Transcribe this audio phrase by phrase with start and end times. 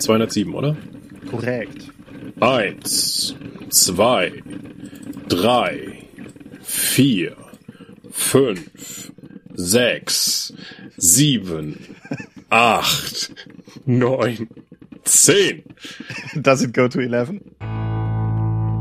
[0.00, 0.76] 207, oder?
[1.30, 1.90] Korrekt.
[2.40, 3.34] Eins,
[3.68, 4.32] zwei,
[5.28, 5.98] drei,
[6.62, 7.36] vier,
[8.10, 9.12] fünf,
[9.54, 10.54] sechs,
[10.96, 11.76] sieben,
[12.50, 13.32] acht,
[13.84, 14.48] neun,
[15.04, 15.62] zehn.
[16.34, 17.40] Does it go to 11?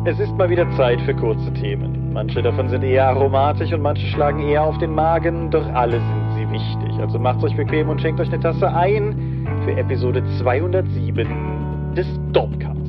[0.05, 2.13] Es ist mal wieder Zeit für kurze Themen.
[2.13, 6.31] Manche davon sind eher aromatisch und manche schlagen eher auf den Magen, doch alle sind
[6.35, 6.99] sie wichtig.
[6.99, 9.28] Also macht's euch bequem und schenkt euch eine Tasse ein
[9.69, 12.79] für Episode 207 des Dopcasts.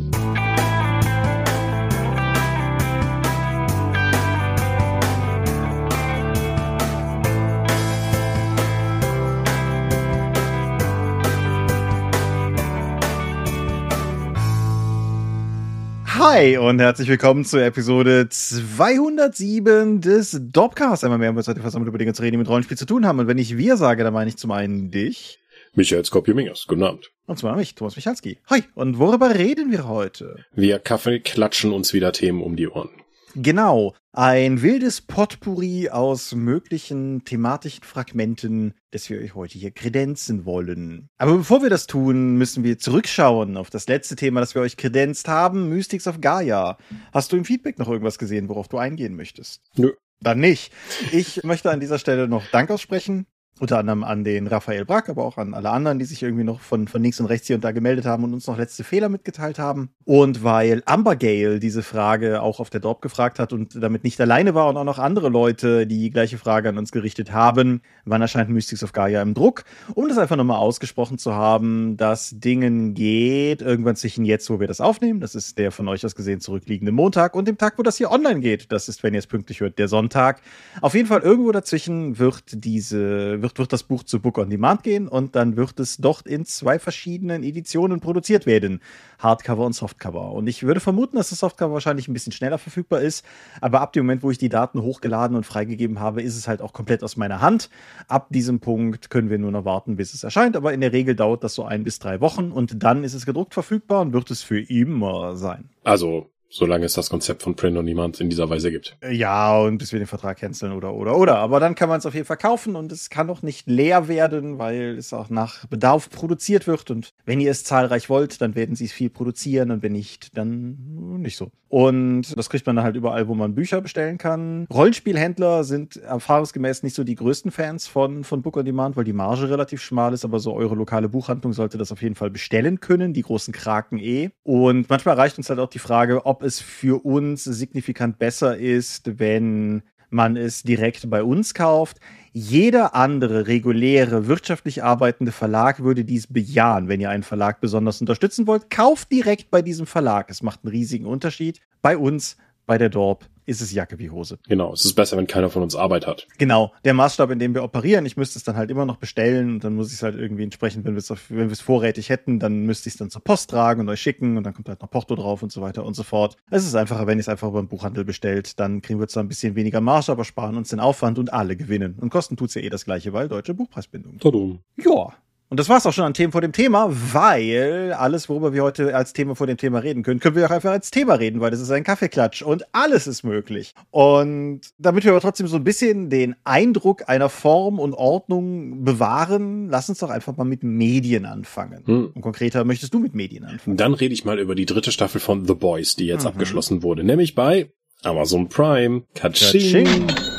[16.06, 21.04] Hi und herzlich willkommen zur Episode 207 des Dopcasts.
[21.04, 22.86] Einmal mehr haben wir uns heute versammelt über Dinge zu reden, die mit Rollenspiel zu
[22.86, 23.18] tun haben.
[23.18, 25.40] Und wenn ich wir sage, dann meine ich zum einen dich.
[25.74, 27.12] Michael Skopje-Mingers, guten Abend.
[27.26, 28.38] Und zwar mich, Thomas Michalski.
[28.48, 28.64] Hi.
[28.74, 30.44] Und worüber reden wir heute?
[30.52, 32.90] Wir Kaffee klatschen uns wieder Themen um die Ohren.
[33.36, 33.94] Genau.
[34.12, 41.08] Ein wildes Potpourri aus möglichen thematischen Fragmenten, das wir euch heute hier kredenzen wollen.
[41.18, 44.76] Aber bevor wir das tun, müssen wir zurückschauen auf das letzte Thema, das wir euch
[44.76, 46.78] kredenzt haben, Mystics of Gaia.
[47.12, 49.62] Hast du im Feedback noch irgendwas gesehen, worauf du eingehen möchtest?
[49.76, 49.92] Nö.
[50.20, 50.72] Dann nicht.
[51.12, 53.26] Ich möchte an dieser Stelle noch Dank aussprechen
[53.60, 56.60] unter anderem an den Raphael Brack, aber auch an alle anderen, die sich irgendwie noch
[56.60, 59.10] von, von links und rechts hier und da gemeldet haben und uns noch letzte Fehler
[59.10, 59.90] mitgeteilt haben.
[60.06, 64.18] Und weil Amber Gale diese Frage auch auf der Dorp gefragt hat und damit nicht
[64.18, 68.22] alleine war und auch noch andere Leute die gleiche Frage an uns gerichtet haben, wann
[68.22, 72.94] erscheint Mystics of Gaia im Druck, um das einfach nochmal ausgesprochen zu haben, dass Dingen
[72.94, 76.40] geht, irgendwann zwischen jetzt, wo wir das aufnehmen, das ist der von euch aus gesehen
[76.40, 79.26] zurückliegende Montag und dem Tag, wo das hier online geht, das ist, wenn ihr es
[79.26, 80.40] pünktlich hört, der Sonntag.
[80.80, 84.50] Auf jeden Fall irgendwo dazwischen wird diese, wird wird, wird das Buch zu Book on
[84.50, 88.80] Demand gehen und dann wird es dort in zwei verschiedenen Editionen produziert werden.
[89.18, 90.32] Hardcover und Softcover.
[90.32, 93.24] Und ich würde vermuten, dass das Softcover wahrscheinlich ein bisschen schneller verfügbar ist.
[93.60, 96.62] Aber ab dem Moment, wo ich die Daten hochgeladen und freigegeben habe, ist es halt
[96.62, 97.70] auch komplett aus meiner Hand.
[98.08, 100.56] Ab diesem Punkt können wir nur noch warten, bis es erscheint.
[100.56, 103.26] Aber in der Regel dauert das so ein bis drei Wochen und dann ist es
[103.26, 105.70] gedruckt verfügbar und wird es für immer sein.
[105.84, 108.96] Also solange es das Konzept von Print on Demand in dieser Weise gibt.
[109.10, 111.36] Ja, und bis wir den Vertrag canceln oder, oder, oder.
[111.38, 114.08] Aber dann kann man es auf jeden Fall kaufen und es kann auch nicht leer
[114.08, 116.90] werden, weil es auch nach Bedarf produziert wird.
[116.90, 120.36] Und wenn ihr es zahlreich wollt, dann werden sie es viel produzieren und wenn nicht,
[120.36, 120.76] dann
[121.20, 121.50] nicht so.
[121.70, 124.66] Und das kriegt man dann halt überall, wo man Bücher bestellen kann.
[124.72, 129.12] Rollenspielhändler sind erfahrungsgemäß nicht so die größten Fans von, von Book on Demand, weil die
[129.12, 132.80] Marge relativ schmal ist, aber so eure lokale Buchhandlung sollte das auf jeden Fall bestellen
[132.80, 134.30] können, die großen Kraken eh.
[134.42, 139.18] Und manchmal erreicht uns halt auch die Frage, ob es für uns signifikant besser ist,
[139.18, 141.98] wenn man es direkt bei uns kauft.
[142.32, 146.88] Jeder andere reguläre, wirtschaftlich arbeitende Verlag würde dies bejahen.
[146.88, 150.30] Wenn ihr einen Verlag besonders unterstützen wollt, kauft direkt bei diesem Verlag.
[150.30, 151.60] Es macht einen riesigen Unterschied.
[151.82, 152.36] Bei uns,
[152.66, 154.38] bei der Dorp, ist es Jacke wie Hose.
[154.48, 156.28] Genau, es ist besser, wenn keiner von uns Arbeit hat.
[156.38, 159.54] Genau, der Maßstab, in dem wir operieren, ich müsste es dann halt immer noch bestellen
[159.54, 162.08] und dann muss ich es halt irgendwie entsprechend, wenn wir es, wenn wir es vorrätig
[162.08, 164.68] hätten, dann müsste ich es dann zur Post tragen und euch schicken und dann kommt
[164.68, 166.36] halt noch Porto drauf und so weiter und so fort.
[166.50, 169.28] Es ist einfacher, wenn ihr es einfach beim Buchhandel bestellt, dann kriegen wir zwar ein
[169.28, 171.96] bisschen weniger Marge, aber sparen uns den Aufwand und alle gewinnen.
[172.00, 174.18] Und kosten tut's ja eh das gleiche, weil deutsche Buchpreisbindung.
[174.20, 174.60] Tadum.
[174.76, 175.12] Ja,
[175.50, 178.94] und das war's auch schon an Themen vor dem Thema, weil alles, worüber wir heute
[178.94, 181.50] als Thema vor dem Thema reden können, können wir auch einfach als Thema reden, weil
[181.50, 183.74] das ist ein Kaffeeklatsch und alles ist möglich.
[183.90, 189.68] Und damit wir aber trotzdem so ein bisschen den Eindruck einer Form und Ordnung bewahren,
[189.68, 191.82] lass uns doch einfach mal mit Medien anfangen.
[191.84, 192.12] Hm.
[192.14, 193.76] Und konkreter möchtest du mit Medien anfangen?
[193.76, 196.28] Dann rede ich mal über die dritte Staffel von The Boys, die jetzt mhm.
[196.28, 197.70] abgeschlossen wurde, nämlich bei
[198.04, 199.02] Amazon Prime.
[199.14, 199.84] Katsching.
[199.84, 200.29] Katsching.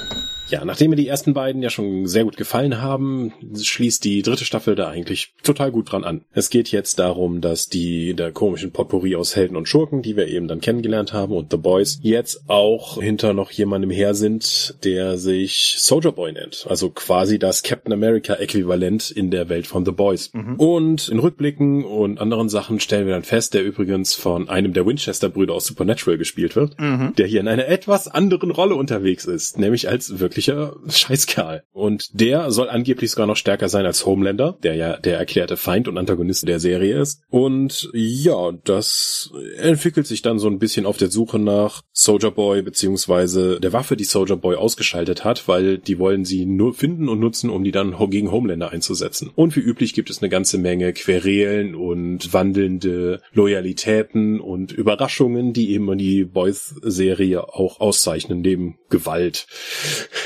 [0.51, 4.43] Ja, nachdem mir die ersten beiden ja schon sehr gut gefallen haben, schließt die dritte
[4.43, 6.21] Staffel da eigentlich total gut dran an.
[6.33, 10.27] Es geht jetzt darum, dass die der komischen Potpourri aus Helden und Schurken, die wir
[10.27, 15.17] eben dann kennengelernt haben, und The Boys jetzt auch hinter noch jemandem her sind, der
[15.17, 16.65] sich Soldier Boy nennt.
[16.67, 20.31] Also quasi das Captain America Äquivalent in der Welt von The Boys.
[20.33, 20.55] Mhm.
[20.55, 24.85] Und in Rückblicken und anderen Sachen stellen wir dann fest, der übrigens von einem der
[24.85, 27.13] Winchester Brüder aus Supernatural gespielt wird, mhm.
[27.17, 31.63] der hier in einer etwas anderen Rolle unterwegs ist, nämlich als wirklich wirklicher Scheißkerl.
[31.71, 35.87] Und der soll angeblich sogar noch stärker sein als Homelander, der ja der erklärte Feind
[35.87, 37.21] und Antagonist der Serie ist.
[37.29, 42.61] Und ja, das entwickelt sich dann so ein bisschen auf der Suche nach Soldier Boy
[42.61, 47.19] beziehungsweise der Waffe, die Soldier Boy ausgeschaltet hat, weil die wollen sie nur finden und
[47.19, 49.29] nutzen, um die dann gegen Homelander einzusetzen.
[49.35, 55.71] Und wie üblich gibt es eine ganze Menge Querelen und wandelnde Loyalitäten und Überraschungen, die
[55.71, 59.45] eben die Boys-Serie auch auszeichnen, neben Gewalt.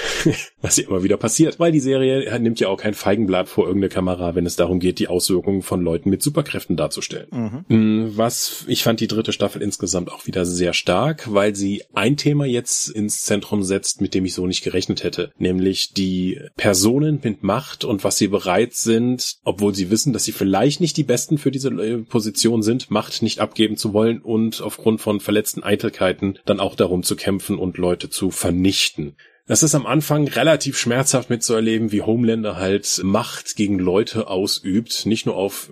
[0.62, 3.90] Was ja immer wieder passiert, weil die Serie nimmt ja auch kein Feigenblatt vor irgendeine
[3.90, 7.28] Kamera, wenn es darum geht, die Auswirkungen von Leuten mit Superkräften darzustellen.
[7.32, 7.76] Mhm.
[7.76, 12.18] Mm, was, ich fand die dritte Staffel insgesamt auch wieder sehr stark, weil sie ein
[12.18, 17.20] Thema jetzt ins Zentrum setzt, mit dem ich so nicht gerechnet hätte, nämlich die Personen
[17.24, 21.04] mit Macht und was sie bereit sind, obwohl sie wissen, dass sie vielleicht nicht die
[21.04, 25.64] Besten für diese äh, Position sind, Macht nicht abgeben zu wollen und aufgrund von verletzten
[25.64, 29.16] Eitelkeiten dann auch darum zu kämpfen und Leute zu vernichten.
[29.48, 35.06] Das ist am Anfang relativ schmerzhaft mitzuerleben, wie Homelander halt Macht gegen Leute ausübt.
[35.06, 35.70] Nicht nur auf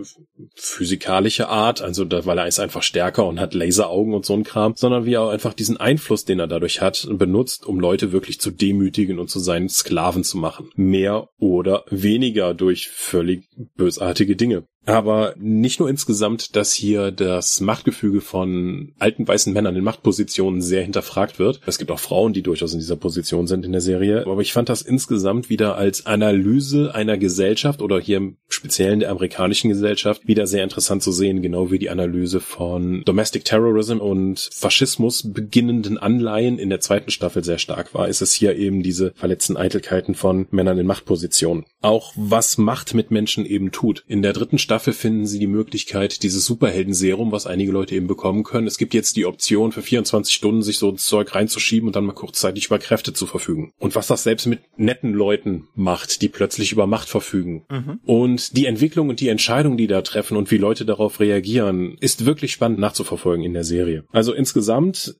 [0.56, 4.44] physikalische Art, also da, weil er ist einfach stärker und hat Laseraugen und so ein
[4.44, 8.12] Kram, sondern wie er auch einfach diesen Einfluss, den er dadurch hat, benutzt, um Leute
[8.12, 10.70] wirklich zu demütigen und zu seinen Sklaven zu machen.
[10.76, 14.68] Mehr oder weniger durch völlig bösartige Dinge.
[14.86, 20.84] Aber nicht nur insgesamt, dass hier das Machtgefüge von alten weißen Männern in Machtpositionen sehr
[20.84, 21.62] hinterfragt wird.
[21.66, 24.26] Es gibt auch Frauen, die durchaus in dieser Position sind in der Serie.
[24.28, 29.10] Aber ich fand das insgesamt wieder als Analyse einer Gesellschaft oder hier im Speziellen der
[29.10, 34.50] amerikanischen Gesellschaft wieder sehr interessant zu sehen, genau wie die Analyse von Domestic Terrorism und
[34.54, 39.14] Faschismus beginnenden Anleihen in der zweiten Staffel sehr stark war, ist es hier eben diese
[39.16, 41.66] verletzten Eitelkeiten von Männern in Machtpositionen.
[41.82, 44.04] Auch was Macht mit Menschen eben tut.
[44.08, 48.08] In der dritten Staffel Staffel finden sie die Möglichkeit, dieses Superhelden-Serum, was einige Leute eben
[48.08, 48.66] bekommen können.
[48.66, 52.06] Es gibt jetzt die Option, für 24 Stunden sich so ein Zeug reinzuschieben und dann
[52.06, 53.72] mal kurzzeitig über Kräfte zu verfügen.
[53.78, 57.66] Und was das selbst mit netten Leuten macht, die plötzlich über Macht verfügen.
[57.70, 58.00] Mhm.
[58.04, 62.26] Und die Entwicklung und die Entscheidung, die da treffen und wie Leute darauf reagieren, ist
[62.26, 64.06] wirklich spannend nachzuverfolgen in der Serie.
[64.12, 65.18] Also insgesamt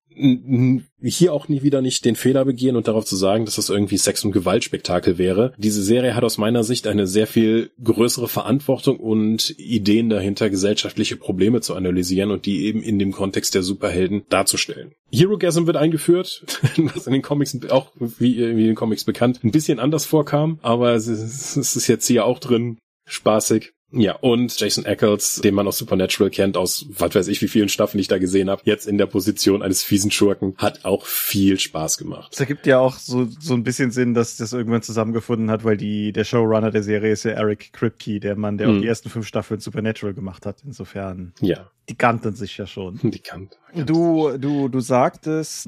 [1.02, 3.98] hier auch nie wieder nicht den Fehler begehen und darauf zu sagen, dass das irgendwie
[3.98, 5.54] Sex- und Gewaltspektakel wäre.
[5.58, 11.18] Diese Serie hat aus meiner Sicht eine sehr viel größere Verantwortung und Ideen dahinter, gesellschaftliche
[11.18, 14.94] Probleme zu analysieren und die eben in dem Kontext der Superhelden darzustellen.
[15.12, 16.46] Herogasm wird eingeführt,
[16.78, 20.94] was in den Comics auch, wie in den Comics bekannt, ein bisschen anders vorkam, aber
[20.94, 22.78] es ist jetzt hier auch drin.
[23.06, 23.74] Spaßig.
[23.94, 27.70] Ja, und Jason Ackles, den man aus Supernatural kennt, aus was weiß ich wie vielen
[27.70, 31.60] Staffeln ich da gesehen habe, jetzt in der Position eines fiesen Schurken, hat auch viel
[31.60, 32.32] Spaß gemacht.
[32.34, 35.78] Es ergibt ja auch so, so ein bisschen Sinn, dass das irgendwann zusammengefunden hat, weil
[35.78, 38.78] die, der Showrunner der Serie ist ja Eric Kripke, der Mann, der hm.
[38.78, 40.58] auch die ersten fünf Staffeln Supernatural gemacht hat.
[40.66, 41.34] Insofern.
[41.40, 41.70] Ja.
[41.90, 43.00] Die kannten sich ja schon.
[43.04, 43.56] Die kannten.
[43.76, 45.68] Du, du, du sagtest,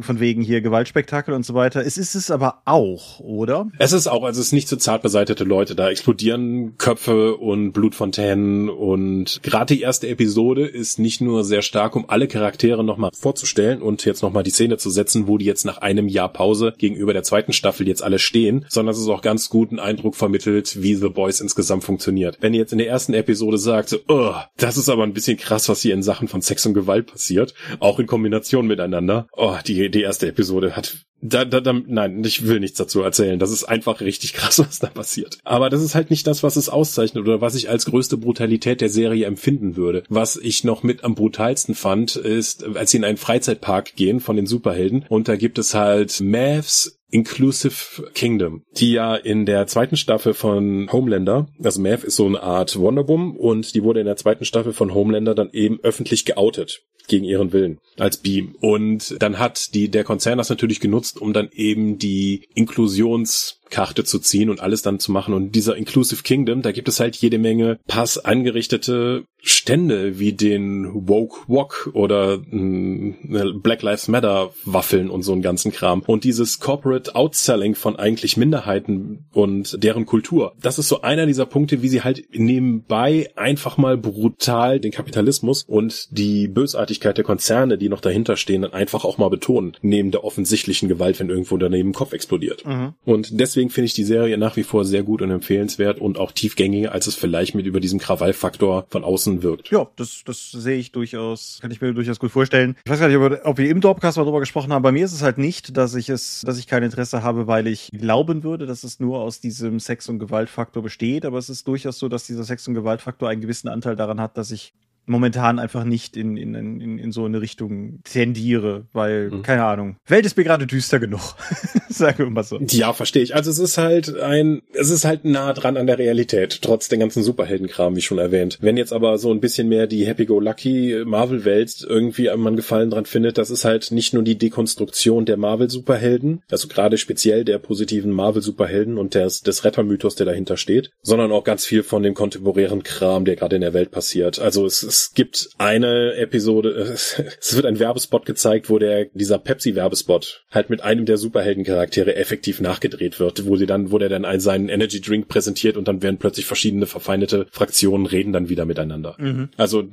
[0.00, 1.84] von wegen hier Gewaltspektakel und so weiter.
[1.84, 3.68] Es ist es aber auch, oder?
[3.78, 5.74] Es ist auch, also es ist nicht so zart beseitete Leute.
[5.74, 11.96] Da explodieren Köpfe und Blutfontänen und gerade die erste Episode ist nicht nur sehr stark,
[11.96, 15.64] um alle Charaktere nochmal vorzustellen und jetzt nochmal die Szene zu setzen, wo die jetzt
[15.64, 19.22] nach einem Jahr Pause gegenüber der zweiten Staffel jetzt alle stehen, sondern es ist auch
[19.22, 22.38] ganz gut einen Eindruck vermittelt, wie The Boys insgesamt funktioniert.
[22.40, 25.68] Wenn ihr jetzt in der ersten Episode sagt, oh, das ist aber ein bisschen krass,
[25.68, 29.26] was hier in Sachen von Sex und Gewalt passiert, auch in Kombination miteinander.
[29.32, 33.38] Oh, die, die erste Episode hat da, da, da, nein, ich will nichts dazu erzählen.
[33.38, 35.38] Das ist einfach richtig krass, was da passiert.
[35.44, 38.80] Aber das ist halt nicht das, was es auszeichnet oder was ich als größte Brutalität
[38.80, 40.02] der Serie empfinden würde.
[40.08, 44.36] Was ich noch mit am brutalsten fand, ist, als sie in einen Freizeitpark gehen von
[44.36, 49.96] den Superhelden und da gibt es halt Mavs Inclusive Kingdom, die ja in der zweiten
[49.96, 54.16] Staffel von Homelander, also Mav ist so eine Art Wonderbum und die wurde in der
[54.16, 58.54] zweiten Staffel von Homelander dann eben öffentlich geoutet gegen ihren Willen als Beam.
[58.60, 64.04] Und dann hat die, der Konzern das natürlich genutzt, um dann eben die Inklusions Karte
[64.04, 65.34] zu ziehen und alles dann zu machen.
[65.34, 71.08] Und dieser Inclusive Kingdom, da gibt es halt jede Menge pass angerichtete Stände wie den
[71.08, 73.14] Woke Wok oder äh,
[73.54, 76.02] Black Lives Matter Waffeln und so einen ganzen Kram.
[76.06, 80.52] Und dieses Corporate Outselling von eigentlich Minderheiten und deren Kultur.
[80.62, 85.64] Das ist so einer dieser Punkte, wie sie halt nebenbei einfach mal brutal den Kapitalismus
[85.64, 89.76] und die Bösartigkeit der Konzerne, die noch dahinter stehen, dann einfach auch mal betonen.
[89.82, 92.64] Neben der offensichtlichen Gewalt, wenn irgendwo daneben Kopf explodiert.
[92.64, 92.94] Mhm.
[93.04, 96.18] Und deswegen deswegen finde ich die Serie nach wie vor sehr gut und empfehlenswert und
[96.18, 99.70] auch tiefgängiger, als es vielleicht mit über diesem Krawallfaktor von außen wirkt.
[99.70, 102.76] Ja, das, das sehe ich durchaus, kann ich mir durchaus gut vorstellen.
[102.84, 104.82] Ich weiß gar nicht, ob wir im Dropcast mal drüber gesprochen haben.
[104.82, 107.68] Bei mir ist es halt nicht, dass ich es, dass ich kein Interesse habe, weil
[107.68, 111.24] ich glauben würde, dass es nur aus diesem Sex- und Gewaltfaktor besteht.
[111.24, 114.36] Aber es ist durchaus so, dass dieser Sex- und Gewaltfaktor einen gewissen Anteil daran hat,
[114.36, 114.72] dass ich
[115.06, 119.42] momentan einfach nicht in, in, in, in so eine Richtung tendiere, weil, mhm.
[119.42, 121.34] keine Ahnung, Welt ist mir gerade düster genug.
[121.88, 122.58] Sagen wir mal so.
[122.70, 123.34] Ja, verstehe ich.
[123.34, 127.00] Also es ist halt ein, es ist halt nah dran an der Realität, trotz den
[127.00, 128.58] ganzen Superheldenkram, wie schon erwähnt.
[128.60, 133.38] Wenn jetzt aber so ein bisschen mehr die Happy-Go-Lucky Marvel-Welt irgendwie man Gefallen dran findet,
[133.38, 138.98] das ist halt nicht nur die Dekonstruktion der Marvel-Superhelden, also gerade speziell der positiven Marvel-Superhelden
[138.98, 143.24] und des, des Rettermythos, der dahinter steht, sondern auch ganz viel von dem kontemporären Kram,
[143.24, 144.38] der gerade in der Welt passiert.
[144.38, 150.44] Also es es gibt eine Episode, es wird ein Werbespot gezeigt, wo der, dieser Pepsi-Werbespot
[150.50, 154.68] halt mit einem der Superheldencharaktere effektiv nachgedreht wird, wo sie dann, wo der dann seinen
[154.68, 159.16] Energy Drink präsentiert und dann werden plötzlich verschiedene verfeindete Fraktionen reden dann wieder miteinander.
[159.18, 159.48] Mhm.
[159.56, 159.84] Also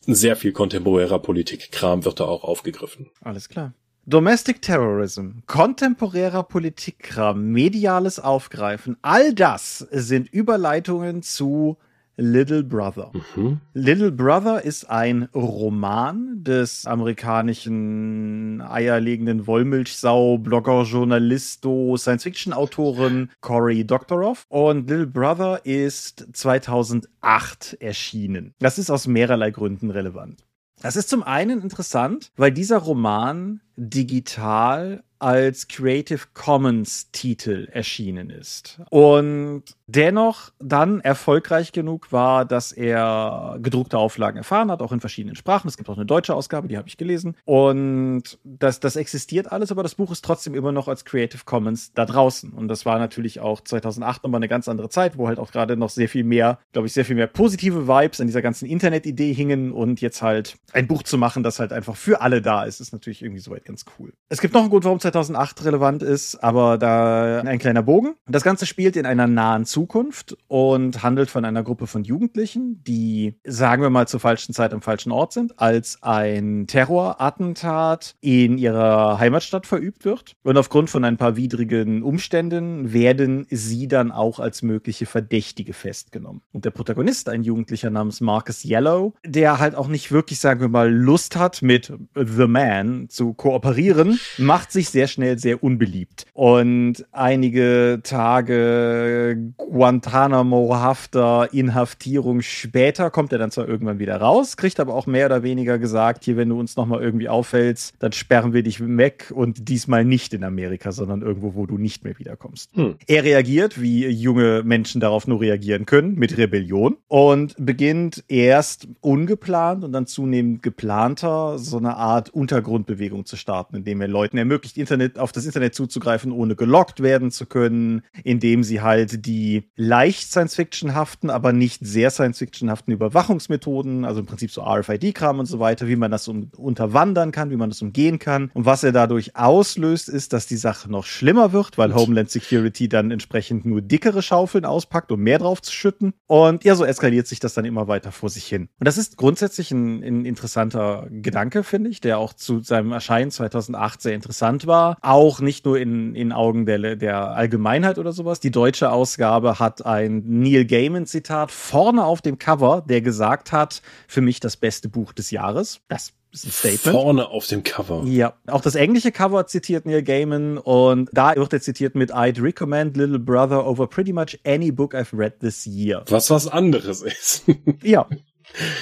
[0.00, 3.10] sehr viel kontemporärer Politikkram wird da auch aufgegriffen.
[3.22, 3.72] Alles klar.
[4.06, 11.78] Domestic Terrorism, kontemporärer Politikkram, mediales Aufgreifen, all das sind Überleitungen zu
[12.16, 13.10] Little Brother.
[13.34, 13.60] Mhm.
[13.72, 24.44] Little Brother ist ein Roman des amerikanischen eierlegenden Wollmilchsau, Blogger, Journalisto, Science-Fiction-Autoren Cory Doctorow.
[24.48, 28.54] Und Little Brother ist 2008 erschienen.
[28.60, 30.44] Das ist aus mehrerlei Gründen relevant.
[30.80, 38.78] Das ist zum einen interessant, weil dieser Roman digital als Creative Commons Titel erschienen ist.
[38.90, 45.34] Und dennoch dann erfolgreich genug war, dass er gedruckte Auflagen erfahren hat, auch in verschiedenen
[45.34, 45.68] Sprachen.
[45.68, 47.36] Es gibt auch eine deutsche Ausgabe, die habe ich gelesen.
[47.46, 51.92] Und das, das existiert alles, aber das Buch ist trotzdem immer noch als Creative Commons
[51.94, 52.50] da draußen.
[52.52, 55.78] Und das war natürlich auch 2008 nochmal eine ganz andere Zeit, wo halt auch gerade
[55.78, 59.32] noch sehr viel mehr, glaube ich, sehr viel mehr positive Vibes an dieser ganzen Internet-Idee
[59.32, 59.72] hingen.
[59.72, 62.92] Und jetzt halt ein Buch zu machen, das halt einfach für alle da ist, ist
[62.92, 64.12] natürlich irgendwie soweit ganz cool.
[64.28, 68.14] Es gibt noch einen Grund, warum 2008 relevant ist, aber da ein kleiner Bogen.
[68.26, 73.36] Das Ganze spielt in einer nahen Zukunft und handelt von einer Gruppe von Jugendlichen, die,
[73.44, 79.18] sagen wir mal, zur falschen Zeit am falschen Ort sind, als ein Terrorattentat in ihrer
[79.18, 80.34] Heimatstadt verübt wird.
[80.42, 86.42] Und aufgrund von ein paar widrigen Umständen werden sie dann auch als mögliche Verdächtige festgenommen.
[86.52, 90.68] Und der Protagonist, ein Jugendlicher namens Marcus Yellow, der halt auch nicht wirklich, sagen wir
[90.68, 96.26] mal, Lust hat, mit The Man zu kooperieren, macht sich sehr schnell sehr unbeliebt.
[96.32, 104.94] Und einige Tage Guantanamo-hafter Inhaftierung später kommt er dann zwar irgendwann wieder raus, kriegt aber
[104.94, 108.62] auch mehr oder weniger gesagt, hier, wenn du uns nochmal irgendwie auffällst, dann sperren wir
[108.62, 112.70] dich weg und diesmal nicht in Amerika, sondern irgendwo, wo du nicht mehr wiederkommst.
[112.74, 112.96] Hm.
[113.06, 119.84] Er reagiert, wie junge Menschen darauf nur reagieren können, mit Rebellion und beginnt erst ungeplant
[119.84, 125.18] und dann zunehmend geplanter so eine Art Untergrundbewegung zu starten, indem er Leuten ermöglicht, Internet,
[125.18, 131.30] auf das Internet zuzugreifen, ohne gelockt werden zu können, indem sie halt die leicht Science-Fiction-haften,
[131.30, 136.10] aber nicht sehr Science-Fiction-haften Überwachungsmethoden, also im Prinzip so RFID-Kram und so weiter, wie man
[136.10, 138.50] das um, unterwandern kann, wie man das umgehen kann.
[138.52, 142.88] Und was er dadurch auslöst, ist, dass die Sache noch schlimmer wird, weil Homeland Security
[142.88, 146.12] dann entsprechend nur dickere Schaufeln auspackt, um mehr drauf zu schütten.
[146.26, 148.68] Und ja, so eskaliert sich das dann immer weiter vor sich hin.
[148.78, 153.30] Und das ist grundsätzlich ein, ein interessanter Gedanke, finde ich, der auch zu seinem Erscheinen
[153.30, 154.73] 2008 sehr interessant war.
[155.00, 158.40] Auch nicht nur in, in Augen der, der Allgemeinheit oder sowas.
[158.40, 163.82] Die deutsche Ausgabe hat ein Neil Gaiman Zitat vorne auf dem Cover, der gesagt hat,
[164.06, 165.80] für mich das beste Buch des Jahres.
[165.88, 166.96] Das ist ein Statement.
[166.96, 168.02] Vorne auf dem Cover.
[168.06, 168.34] Ja.
[168.46, 172.96] Auch das englische Cover zitiert Neil Gaiman und da wird er zitiert mit I'd recommend
[172.96, 176.04] Little Brother over pretty much any book I've read this year.
[176.08, 177.44] Was was anderes ist.
[177.82, 178.06] ja.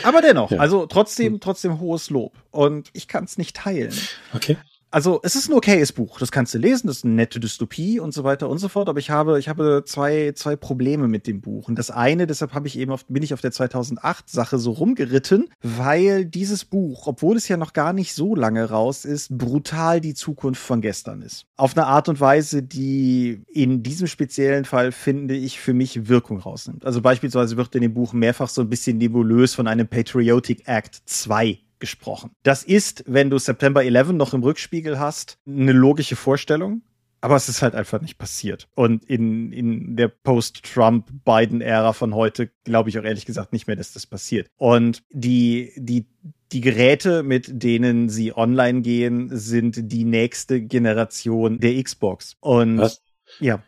[0.02, 0.58] Aber dennoch, ja.
[0.58, 2.32] also trotzdem, trotzdem hohes Lob.
[2.50, 3.94] Und ich kann es nicht teilen.
[4.34, 4.56] Okay
[4.92, 7.98] also es ist ein okayes Buch, das kannst du lesen, das ist eine nette Dystopie
[7.98, 11.26] und so weiter und so fort, aber ich habe ich habe zwei zwei Probleme mit
[11.26, 14.28] dem Buch und das eine, deshalb habe ich eben auf, bin ich auf der 2008
[14.28, 19.04] Sache so rumgeritten, weil dieses Buch, obwohl es ja noch gar nicht so lange raus
[19.04, 21.46] ist, brutal die Zukunft von gestern ist.
[21.56, 26.38] Auf eine Art und Weise, die in diesem speziellen Fall finde ich für mich Wirkung
[26.38, 26.84] rausnimmt.
[26.84, 31.02] Also beispielsweise wird in dem Buch mehrfach so ein bisschen nebulös von einem Patriotic Act
[31.06, 32.30] 2 gesprochen.
[32.44, 36.82] Das ist, wenn du September 11 noch im Rückspiegel hast, eine logische Vorstellung.
[37.20, 38.68] Aber es ist halt einfach nicht passiert.
[38.74, 43.92] Und in, in der Post-Trump-Biden-Ära von heute glaube ich auch ehrlich gesagt nicht mehr, dass
[43.92, 44.48] das passiert.
[44.56, 46.06] Und die, die,
[46.50, 52.36] die Geräte, mit denen sie online gehen, sind die nächste Generation der Xbox.
[52.40, 53.02] Und Was?
[53.38, 53.62] ja.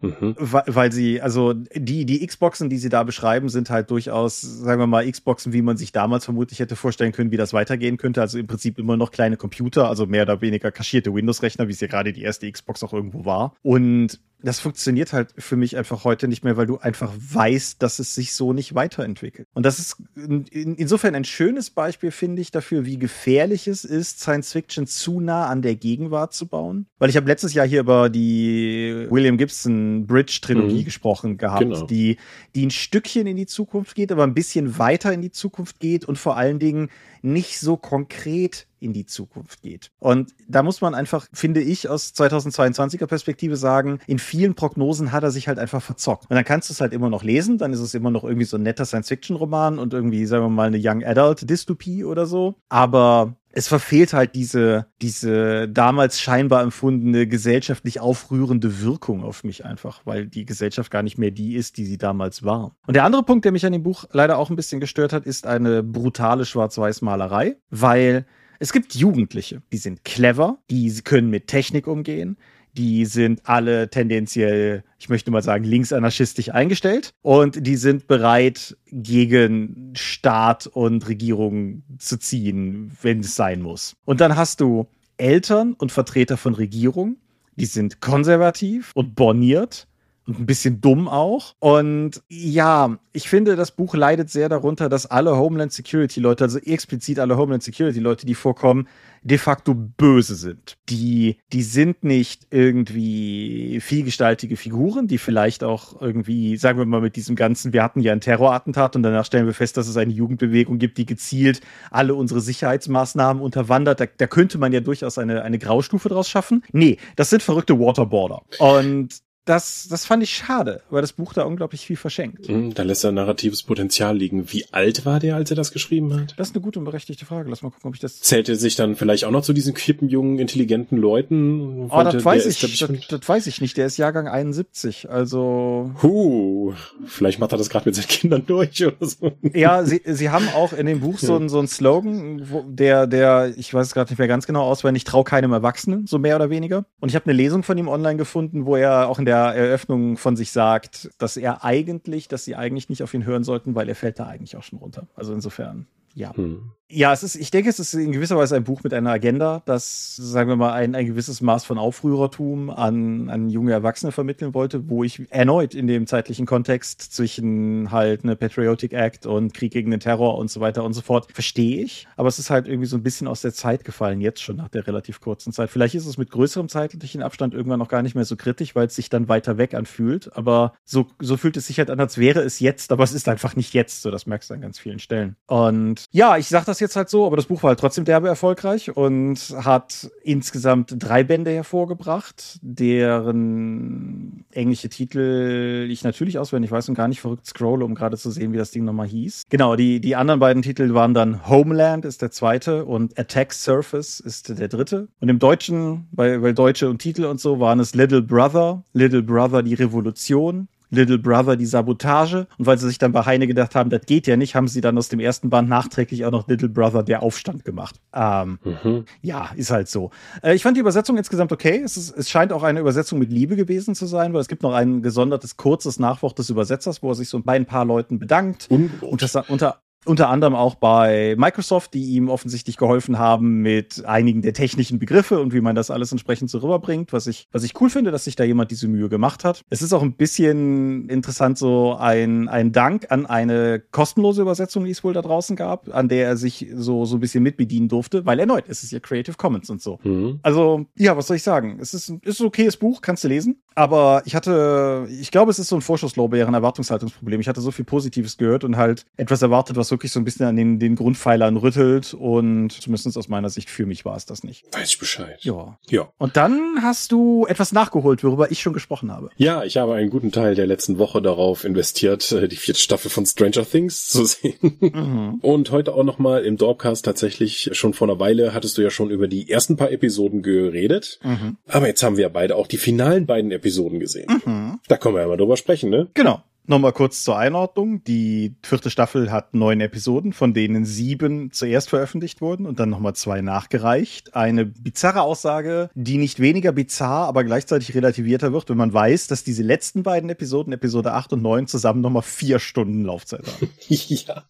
[0.00, 0.36] Mhm.
[0.38, 4.86] Weil sie, also die, die Xboxen, die sie da beschreiben, sind halt durchaus, sagen wir
[4.86, 8.20] mal, Xboxen, wie man sich damals vermutlich hätte vorstellen können, wie das weitergehen könnte.
[8.20, 11.80] Also im Prinzip immer noch kleine Computer, also mehr oder weniger kaschierte Windows-Rechner, wie es
[11.80, 13.54] ja gerade die erste Xbox auch irgendwo war.
[13.62, 17.98] Und das funktioniert halt für mich einfach heute nicht mehr, weil du einfach weißt, dass
[17.98, 19.48] es sich so nicht weiterentwickelt.
[19.54, 20.44] Und das ist in,
[20.76, 25.46] insofern ein schönes Beispiel, finde ich, dafür, wie gefährlich es ist, Science Fiction zu nah
[25.46, 26.86] an der Gegenwart zu bauen.
[26.98, 30.84] Weil ich habe letztes Jahr hier über die William Gibson Bridge Trilogie mhm.
[30.84, 31.86] gesprochen gehabt, genau.
[31.86, 32.18] die,
[32.54, 36.04] die ein Stückchen in die Zukunft geht, aber ein bisschen weiter in die Zukunft geht
[36.04, 36.90] und vor allen Dingen
[37.26, 39.90] nicht so konkret in die Zukunft geht.
[39.98, 45.24] Und da muss man einfach, finde ich, aus 2022er Perspektive sagen, in vielen Prognosen hat
[45.24, 46.30] er sich halt einfach verzockt.
[46.30, 48.44] Und dann kannst du es halt immer noch lesen, dann ist es immer noch irgendwie
[48.44, 52.54] so ein netter Science-Fiction-Roman und irgendwie, sagen wir mal, eine Young Adult-Dystopie oder so.
[52.68, 60.02] Aber es verfehlt halt diese, diese damals scheinbar empfundene gesellschaftlich aufrührende Wirkung auf mich einfach,
[60.04, 62.76] weil die Gesellschaft gar nicht mehr die ist, die sie damals war.
[62.86, 65.24] Und der andere Punkt, der mich an dem Buch leider auch ein bisschen gestört hat,
[65.24, 68.26] ist eine brutale Schwarz-Weiß-Malerei, weil
[68.58, 72.36] es gibt Jugendliche, die sind clever, die können mit Technik umgehen,
[72.76, 79.92] die sind alle tendenziell, ich möchte mal sagen, linksanarchistisch eingestellt und die sind bereit, gegen
[79.94, 83.96] Staat und Regierung zu ziehen, wenn es sein muss.
[84.04, 87.16] Und dann hast du Eltern und Vertreter von Regierung,
[87.56, 89.86] die sind konservativ und borniert
[90.26, 91.54] und ein bisschen dumm auch.
[91.60, 96.58] Und ja, ich finde, das Buch leidet sehr darunter, dass alle Homeland Security Leute, also
[96.58, 98.88] explizit alle Homeland Security Leute, die vorkommen,
[99.22, 100.76] de facto böse sind.
[100.88, 107.16] Die, die sind nicht irgendwie vielgestaltige Figuren, die vielleicht auch irgendwie, sagen wir mal, mit
[107.16, 110.12] diesem ganzen, wir hatten ja ein Terrorattentat und danach stellen wir fest, dass es eine
[110.12, 114.00] Jugendbewegung gibt, die gezielt alle unsere Sicherheitsmaßnahmen unterwandert.
[114.00, 116.62] Da, da könnte man ja durchaus eine, eine Graustufe draus schaffen.
[116.72, 118.42] Nee, das sind verrückte Waterboarder.
[118.58, 122.48] Und das, das fand ich schade, weil das Buch da unglaublich viel verschenkt.
[122.48, 124.52] Mm, da lässt er narratives Potenzial liegen.
[124.52, 126.34] Wie alt war der, als er das geschrieben hat?
[126.36, 127.48] Das ist eine gute und berechtigte Frage.
[127.48, 128.20] Lass mal gucken, ob ich das.
[128.20, 131.88] Zählt er sich dann vielleicht auch noch zu diesen kippen, jungen, intelligenten Leuten?
[131.90, 133.76] Oh, das weiß ich, das, das, weiß ich nicht.
[133.76, 135.92] Der ist Jahrgang 71, also.
[136.02, 136.74] Huh,
[137.06, 139.30] vielleicht macht er das gerade mit seinen Kindern durch oder so.
[139.54, 143.06] Ja, sie, sie haben auch in dem Buch so, ein, so einen Slogan, wo der,
[143.06, 146.34] der, ich weiß es gerade nicht mehr ganz genau auswendig, trau keinem Erwachsenen, so mehr
[146.34, 146.84] oder weniger.
[146.98, 149.54] Und ich habe eine Lesung von ihm online gefunden, wo er auch in der der
[149.54, 153.74] Eröffnung von sich sagt, dass er eigentlich, dass sie eigentlich nicht auf ihn hören sollten,
[153.74, 155.06] weil er fällt da eigentlich auch schon runter.
[155.14, 156.34] Also insofern, ja.
[156.36, 156.72] Hm.
[156.88, 159.60] Ja, es ist, ich denke, es ist in gewisser Weise ein Buch mit einer Agenda,
[159.66, 164.54] das, sagen wir mal, ein, ein gewisses Maß von Aufrührertum an, an junge Erwachsene vermitteln
[164.54, 169.72] wollte, wo ich erneut in dem zeitlichen Kontext zwischen halt eine Patriotic Act und Krieg
[169.72, 172.06] gegen den Terror und so weiter und so fort, verstehe ich.
[172.14, 174.68] Aber es ist halt irgendwie so ein bisschen aus der Zeit gefallen, jetzt schon nach
[174.68, 175.70] der relativ kurzen Zeit.
[175.70, 178.86] Vielleicht ist es mit größerem zeitlichen Abstand irgendwann noch gar nicht mehr so kritisch, weil
[178.86, 180.30] es sich dann weiter weg anfühlt.
[180.36, 183.28] Aber so, so fühlt es sich halt an, als wäre es jetzt, aber es ist
[183.28, 184.02] einfach nicht jetzt.
[184.02, 185.34] So, das merkst du an ganz vielen Stellen.
[185.48, 188.04] Und ja, ich sag das das jetzt halt so, aber das Buch war halt trotzdem
[188.04, 196.88] derbe erfolgreich und hat insgesamt drei Bände hervorgebracht, deren englische Titel ich natürlich auswendig weiß
[196.88, 199.44] und gar nicht verrückt scrolle, um gerade zu sehen, wie das Ding nochmal hieß.
[199.48, 204.20] Genau, die, die anderen beiden Titel waren dann Homeland ist der zweite und Attack Surface
[204.20, 205.08] ist der dritte.
[205.20, 209.22] Und im Deutschen, weil, weil Deutsche und Titel und so waren es Little Brother, Little
[209.22, 212.46] Brother die Revolution, Little Brother die Sabotage.
[212.58, 214.80] Und weil sie sich dann bei Heine gedacht haben, das geht ja nicht, haben sie
[214.80, 217.96] dann aus dem ersten Band nachträglich auch noch Little Brother der Aufstand gemacht.
[218.14, 219.04] Ähm, mhm.
[219.22, 220.10] Ja, ist halt so.
[220.42, 221.80] Äh, ich fand die Übersetzung insgesamt okay.
[221.84, 224.62] Es, ist, es scheint auch eine Übersetzung mit Liebe gewesen zu sein, weil es gibt
[224.62, 228.18] noch ein gesondertes, kurzes Nachwort des Übersetzers, wo er sich so bei ein paar Leuten
[228.18, 228.66] bedankt.
[228.70, 229.02] Ungut.
[229.02, 234.42] Und das unter unter anderem auch bei Microsoft, die ihm offensichtlich geholfen haben mit einigen
[234.42, 237.80] der technischen Begriffe und wie man das alles entsprechend so rüberbringt, was ich, was ich
[237.80, 239.62] cool finde, dass sich da jemand diese Mühe gemacht hat.
[239.70, 244.90] Es ist auch ein bisschen interessant, so ein, ein Dank an eine kostenlose Übersetzung, die
[244.90, 248.26] es wohl da draußen gab, an der er sich so, so ein bisschen mitbedienen durfte,
[248.26, 249.98] weil erneut, es ist ja Creative Commons und so.
[250.02, 250.40] Mhm.
[250.42, 251.78] Also, ja, was soll ich sagen?
[251.80, 253.60] Es ist, ist ein okayes Buch, kannst du lesen.
[253.76, 257.42] Aber ich hatte, ich glaube, es ist so ein Vorschusslorbeeren, Erwartungshaltungsproblem.
[257.42, 260.46] Ich hatte so viel Positives gehört und halt etwas erwartet, was wirklich so ein bisschen
[260.46, 264.44] an den, den Grundpfeilern rüttelt und zumindest aus meiner Sicht für mich war es das
[264.44, 264.64] nicht.
[264.72, 265.38] Weiß ich Bescheid.
[265.42, 265.76] Ja.
[265.90, 266.08] Ja.
[266.16, 269.28] Und dann hast du etwas nachgeholt, worüber ich schon gesprochen habe.
[269.36, 273.10] Ja, ich habe einen guten Teil der letzten Woche darauf investiert, äh, die vierte Staffel
[273.10, 274.78] von Stranger Things zu sehen.
[274.80, 275.34] Mhm.
[275.42, 279.10] Und heute auch nochmal im Dorpcast tatsächlich schon vor einer Weile hattest du ja schon
[279.10, 281.20] über die ersten paar Episoden geredet.
[281.22, 281.58] Mhm.
[281.68, 284.28] Aber jetzt haben wir beide auch die finalen beiden Episoden Episoden gesehen.
[284.44, 284.78] Mhm.
[284.86, 286.08] Da können wir ja mal drüber sprechen, ne?
[286.14, 286.42] Genau.
[286.68, 288.02] Nochmal kurz zur Einordnung.
[288.04, 293.14] Die vierte Staffel hat neun Episoden, von denen sieben zuerst veröffentlicht wurden und dann nochmal
[293.14, 294.34] zwei nachgereicht.
[294.34, 299.44] Eine bizarre Aussage, die nicht weniger bizarr, aber gleichzeitig relativierter wird, wenn man weiß, dass
[299.44, 303.68] diese letzten beiden Episoden, Episode 8 und 9, zusammen nochmal vier Stunden Laufzeit haben.
[303.88, 304.42] ja.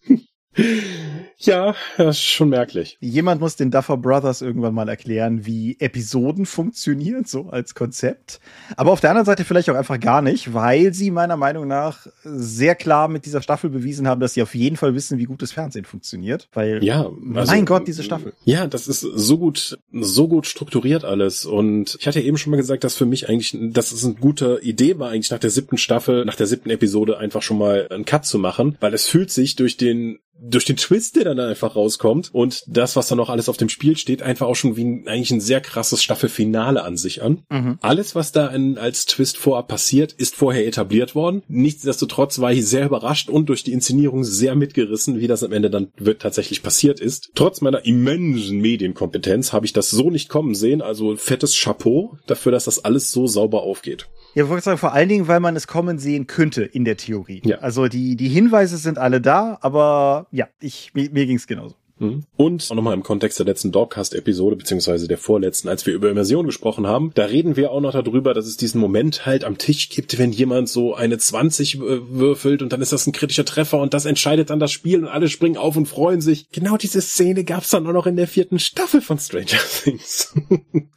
[1.38, 2.96] Ja, das ist schon merklich.
[3.00, 8.40] Jemand muss den Duffer Brothers irgendwann mal erklären, wie Episoden funktionieren, so als Konzept.
[8.76, 12.06] Aber auf der anderen Seite vielleicht auch einfach gar nicht, weil sie meiner Meinung nach
[12.24, 15.52] sehr klar mit dieser Staffel bewiesen haben, dass sie auf jeden Fall wissen, wie gutes
[15.52, 16.48] Fernsehen funktioniert.
[16.54, 17.02] Weil, ja,
[17.34, 18.32] also, mein Gott, diese Staffel.
[18.44, 21.44] Ja, das ist so gut, so gut strukturiert alles.
[21.44, 24.60] Und ich hatte eben schon mal gesagt, dass für mich eigentlich, dass es eine gute
[24.62, 28.06] Idee war, eigentlich nach der siebten Staffel, nach der siebten Episode einfach schon mal einen
[28.06, 31.76] Cut zu machen, weil es fühlt sich durch den durch den Twist, der dann einfach
[31.76, 34.84] rauskommt und das, was dann noch alles auf dem Spiel steht, einfach auch schon wie
[34.84, 37.42] ein, eigentlich ein sehr krasses Staffelfinale an sich an.
[37.50, 37.78] Mhm.
[37.80, 41.42] Alles, was da in, als Twist vorab passiert, ist vorher etabliert worden.
[41.48, 45.70] Nichtsdestotrotz war ich sehr überrascht und durch die Inszenierung sehr mitgerissen, wie das am Ende
[45.70, 47.30] dann wird tatsächlich passiert ist.
[47.34, 50.82] Trotz meiner immensen Medienkompetenz habe ich das so nicht kommen sehen.
[50.82, 54.08] Also fettes Chapeau dafür, dass das alles so sauber aufgeht.
[54.36, 56.98] Ja, ich wollte sagen, vor allen Dingen, weil man es kommen sehen könnte in der
[56.98, 57.40] Theorie.
[57.46, 57.60] Ja.
[57.60, 61.76] Also die, die Hinweise sind alle da, aber ja, ich, mir, mir ging es genauso.
[61.98, 62.24] Mhm.
[62.36, 66.44] Und auch nochmal im Kontext der letzten Dogcast-Episode, beziehungsweise der vorletzten, als wir über Immersion
[66.44, 69.88] gesprochen haben, da reden wir auch noch darüber, dass es diesen Moment halt am Tisch
[69.88, 73.94] gibt, wenn jemand so eine 20 würfelt und dann ist das ein kritischer Treffer und
[73.94, 76.50] das entscheidet dann das Spiel und alle springen auf und freuen sich.
[76.50, 79.46] Genau diese Szene gab's dann auch noch in der vierten Staffel von Stranger
[79.82, 80.34] Things.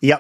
[0.01, 0.19] ja.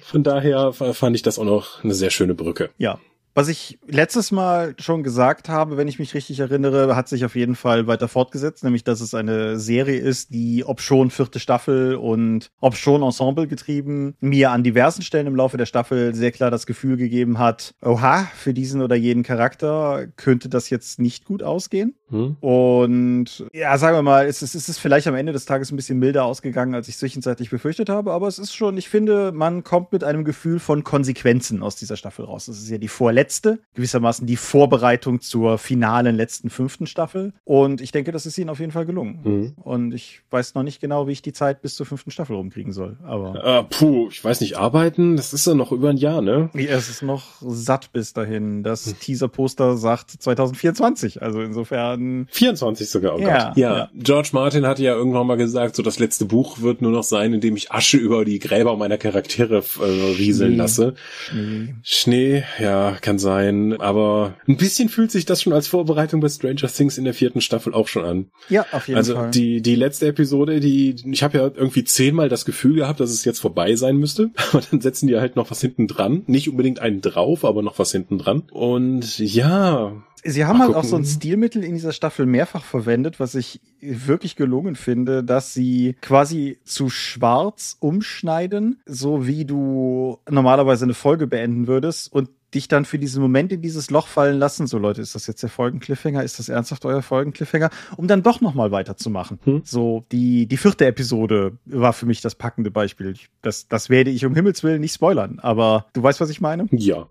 [0.00, 2.70] Von daher fand ich das auch noch eine sehr schöne Brücke.
[2.78, 3.00] Ja.
[3.36, 7.34] Was ich letztes Mal schon gesagt habe, wenn ich mich richtig erinnere, hat sich auf
[7.34, 11.96] jeden Fall weiter fortgesetzt, nämlich dass es eine Serie ist, die ob schon vierte Staffel
[11.96, 16.52] und ob schon Ensemble getrieben mir an diversen Stellen im Laufe der Staffel sehr klar
[16.52, 21.42] das Gefühl gegeben hat, oha, für diesen oder jeden Charakter könnte das jetzt nicht gut
[21.42, 21.96] ausgehen.
[22.10, 22.36] Hm.
[22.40, 25.76] Und ja, sagen wir mal, es ist, es ist vielleicht am Ende des Tages ein
[25.76, 29.64] bisschen milder ausgegangen, als ich zwischenzeitlich befürchtet habe, aber es ist schon, ich finde, man
[29.64, 32.46] kommt mit einem Gefühl von Konsequenzen aus dieser Staffel raus.
[32.46, 37.32] Das ist ja die vorletzte letzte, gewissermaßen die Vorbereitung zur finalen letzten fünften Staffel.
[37.44, 39.20] Und ich denke, das ist ihnen auf jeden Fall gelungen.
[39.24, 39.52] Mhm.
[39.62, 42.72] Und ich weiß noch nicht genau, wie ich die Zeit bis zur fünften Staffel rumkriegen
[42.72, 42.98] soll.
[43.02, 46.50] Aber äh, puh, ich weiß nicht, arbeiten, das ist ja noch über ein Jahr, ne?
[46.52, 48.62] Ja, es ist noch satt bis dahin.
[48.62, 48.98] Das mhm.
[49.00, 53.16] Teaser-Poster sagt 2024, also insofern 24 sogar.
[53.16, 53.56] Oh ja, Gott.
[53.56, 56.90] Ja, ja, George Martin hatte ja irgendwann mal gesagt, so das letzte Buch wird nur
[56.90, 60.58] noch sein, in dem ich Asche über die Gräber meiner Charaktere äh, rieseln Schnee.
[60.58, 60.94] lasse.
[61.30, 61.74] Schnee.
[61.82, 66.28] Schnee, ja, kann kann sein, aber ein bisschen fühlt sich das schon als Vorbereitung bei
[66.28, 68.26] Stranger Things in der vierten Staffel auch schon an.
[68.48, 69.26] Ja, auf jeden also Fall.
[69.26, 73.10] Also die, die letzte Episode, die, ich habe ja irgendwie zehnmal das Gefühl gehabt, dass
[73.10, 76.22] es jetzt vorbei sein müsste, aber dann setzen die halt noch was hinten dran.
[76.26, 78.44] Nicht unbedingt einen drauf, aber noch was hinten dran.
[78.50, 79.92] Und ja,
[80.26, 83.60] Sie haben Ach, halt auch so ein Stilmittel in dieser Staffel mehrfach verwendet, was ich
[83.82, 91.26] wirklich gelungen finde, dass sie quasi zu schwarz umschneiden, so wie du normalerweise eine Folge
[91.26, 94.66] beenden würdest und dich dann für diesen Moment in dieses Loch fallen lassen.
[94.66, 96.22] So Leute, ist das jetzt der Folgencliffhanger?
[96.22, 97.70] Ist das ernsthaft euer Folgencliffhanger?
[97.96, 99.38] Um dann doch nochmal weiterzumachen.
[99.44, 99.62] Hm.
[99.64, 103.14] So die, die vierte Episode war für mich das packende Beispiel.
[103.42, 106.66] Das, das werde ich um Himmels Willen nicht spoilern, aber du weißt, was ich meine?
[106.70, 107.08] Ja.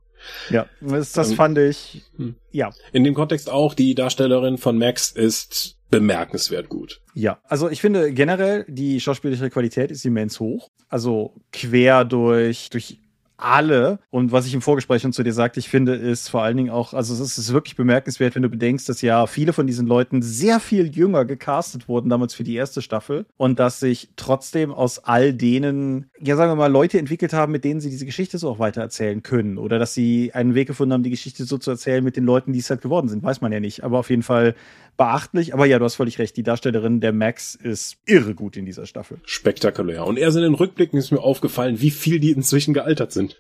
[0.49, 2.35] Ja, das, das ähm, fand ich, hm.
[2.51, 2.71] ja.
[2.93, 7.01] In dem Kontext auch, die Darstellerin von Max ist bemerkenswert gut.
[7.13, 10.71] Ja, also ich finde generell, die schauspielerische Qualität ist immens hoch.
[10.89, 12.99] Also quer durch, durch
[13.43, 13.99] alle.
[14.09, 16.69] Und was ich im Vorgespräch schon zu dir sagte, ich finde, ist vor allen Dingen
[16.69, 20.21] auch, also es ist wirklich bemerkenswert, wenn du bedenkst, dass ja viele von diesen Leuten
[20.21, 23.25] sehr viel jünger gecastet wurden, damals für die erste Staffel.
[23.37, 27.63] Und dass sich trotzdem aus all denen, ja sagen wir mal, Leute entwickelt haben, mit
[27.63, 29.57] denen sie diese Geschichte so auch weitererzählen können.
[29.57, 32.53] Oder dass sie einen Weg gefunden haben, die Geschichte so zu erzählen mit den Leuten,
[32.53, 33.23] die es halt geworden sind.
[33.23, 33.83] Weiß man ja nicht.
[33.83, 34.55] Aber auf jeden Fall
[34.97, 35.53] beachtlich.
[35.53, 36.37] Aber ja, du hast völlig recht.
[36.37, 39.17] Die Darstellerin der Max ist irre gut in dieser Staffel.
[39.25, 40.05] Spektakulär.
[40.05, 43.32] Und erst in den Rückblicken ist mir aufgefallen, wie viel die inzwischen gealtert sind.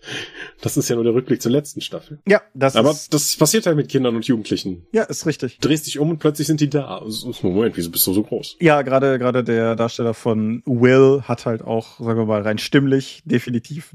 [0.61, 2.19] Das ist ja nur der Rückblick zur letzten Staffel.
[2.27, 4.85] Ja, das Aber ist das passiert halt mit Kindern und Jugendlichen.
[4.93, 5.59] Ja, ist richtig.
[5.59, 7.03] Drehst dich um und plötzlich sind die da.
[7.41, 8.57] Moment, wieso bist du so groß?
[8.59, 13.21] Ja, gerade gerade der Darsteller von Will hat halt auch, sagen wir mal, rein stimmlich
[13.25, 13.93] definitiv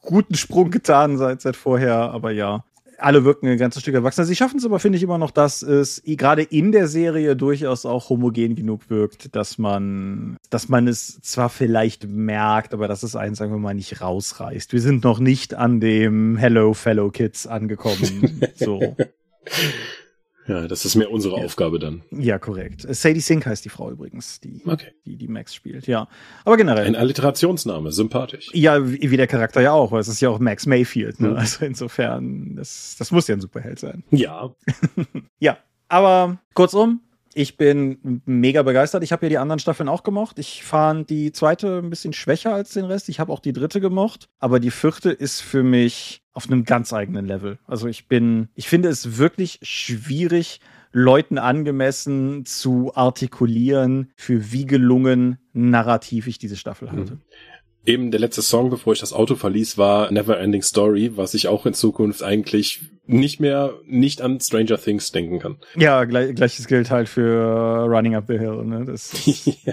[0.00, 2.64] guten Sprung getan seit seit vorher, aber ja,
[3.00, 4.26] alle wirken ein ganzes Stück erwachsener.
[4.26, 7.86] Sie schaffen es aber, finde ich, immer noch, dass es gerade in der Serie durchaus
[7.86, 13.16] auch homogen genug wirkt, dass man, dass man es zwar vielleicht merkt, aber dass es
[13.16, 14.72] einen, sagen wir mal, nicht rausreißt.
[14.72, 18.42] Wir sind noch nicht an dem Hello Fellow Kids angekommen.
[18.56, 18.96] so.
[20.50, 21.44] Ja, das ist mehr unsere ja.
[21.44, 22.02] Aufgabe dann.
[22.10, 22.84] Ja, korrekt.
[22.88, 24.92] Sadie Sink heißt die Frau übrigens, die, okay.
[25.06, 26.08] die, die Max spielt, ja.
[26.44, 26.86] Aber generell.
[26.86, 28.50] Ein Alliterationsname, sympathisch.
[28.52, 31.28] Ja, wie, wie der Charakter ja auch, weil es ist ja auch Max Mayfield, ne?
[31.28, 31.36] Mhm.
[31.36, 34.02] Also insofern, das, das muss ja ein Superheld sein.
[34.10, 34.52] Ja.
[35.38, 35.58] ja,
[35.88, 37.00] aber kurzum,
[37.32, 39.04] ich bin mega begeistert.
[39.04, 40.40] Ich habe ja die anderen Staffeln auch gemocht.
[40.40, 43.08] Ich fand die zweite ein bisschen schwächer als den Rest.
[43.08, 44.28] Ich habe auch die dritte gemocht.
[44.40, 47.58] Aber die vierte ist für mich auf einem ganz eigenen Level.
[47.66, 50.60] Also ich bin, ich finde es wirklich schwierig,
[50.92, 57.14] Leuten angemessen zu artikulieren, für wie gelungen narrativ ich diese Staffel halte.
[57.14, 57.20] Mhm.
[57.86, 61.48] Eben der letzte Song, bevor ich das Auto verließ, war Never Ending Story, was ich
[61.48, 65.56] auch in Zukunft eigentlich nicht mehr nicht an Stranger Things denken kann.
[65.76, 68.64] Ja, gleich, gleiches gilt halt für Running Up the Hill.
[68.64, 68.84] Ne?
[68.84, 69.12] Das,
[69.64, 69.72] ja.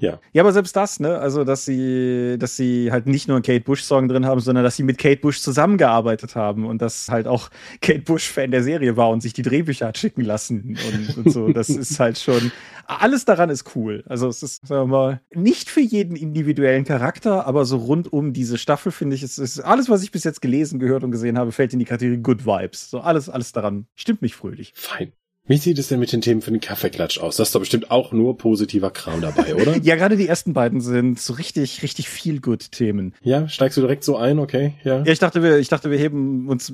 [0.00, 0.18] Ja.
[0.32, 3.60] Ja, aber selbst das, ne, also dass sie, dass sie halt nicht nur einen Kate
[3.60, 7.50] Bush-Song drin haben, sondern dass sie mit Kate Bush zusammengearbeitet haben und dass halt auch
[7.82, 11.32] Kate Bush Fan der Serie war und sich die Drehbücher hat schicken lassen und, und
[11.32, 11.48] so.
[11.52, 12.50] Das ist halt schon.
[12.86, 14.02] Alles daran ist cool.
[14.08, 18.32] Also es ist, sagen wir mal, nicht für jeden individuellen Charakter, aber so rund um
[18.32, 21.38] diese Staffel finde ich, es ist alles, was ich bis jetzt gelesen, gehört und gesehen
[21.38, 22.90] habe, fällt in die Kategorie Good Vibes.
[22.90, 24.72] So alles, alles daran stimmt mich fröhlich.
[24.74, 25.12] Fein.
[25.50, 27.34] Wie sieht es denn mit den Themen für den Kaffeeklatsch aus?
[27.34, 29.78] Das ist doch bestimmt auch nur positiver Kram dabei, oder?
[29.78, 33.14] ja, gerade die ersten beiden sind so richtig, richtig viel good Themen.
[33.20, 34.74] Ja, steigst du direkt so ein, okay?
[34.84, 34.98] Ja.
[34.98, 36.72] Ja, ich dachte, wir, ich dachte, wir heben uns.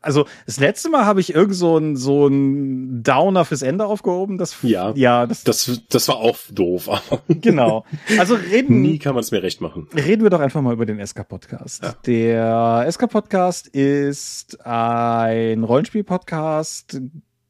[0.00, 4.38] Also das letzte Mal habe ich irgend so ein so ein Downer fürs Ende aufgehoben.
[4.38, 6.88] Das ja, ja, das, das, das war auch doof.
[6.88, 7.84] Aber genau.
[8.18, 8.80] Also reden.
[8.80, 9.86] Nie kann man es mir recht machen.
[9.94, 11.82] Reden wir doch einfach mal über den SK Podcast.
[11.82, 11.94] Ja.
[12.06, 17.02] Der SK Podcast ist ein Rollenspiel-Podcast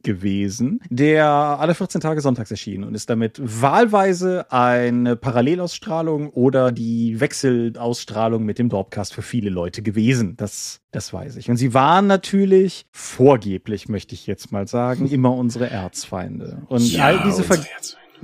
[0.05, 7.19] gewesen, der alle 14 Tage sonntags erschien und ist damit wahlweise eine Parallelausstrahlung oder die
[7.21, 10.37] Wechselausstrahlung mit dem Dorpcast für viele Leute gewesen.
[10.37, 11.51] Das, das weiß ich.
[11.51, 16.63] Und sie waren natürlich vorgeblich, möchte ich jetzt mal sagen, immer unsere Erzfeinde.
[16.69, 17.59] Und ja, all diese Ver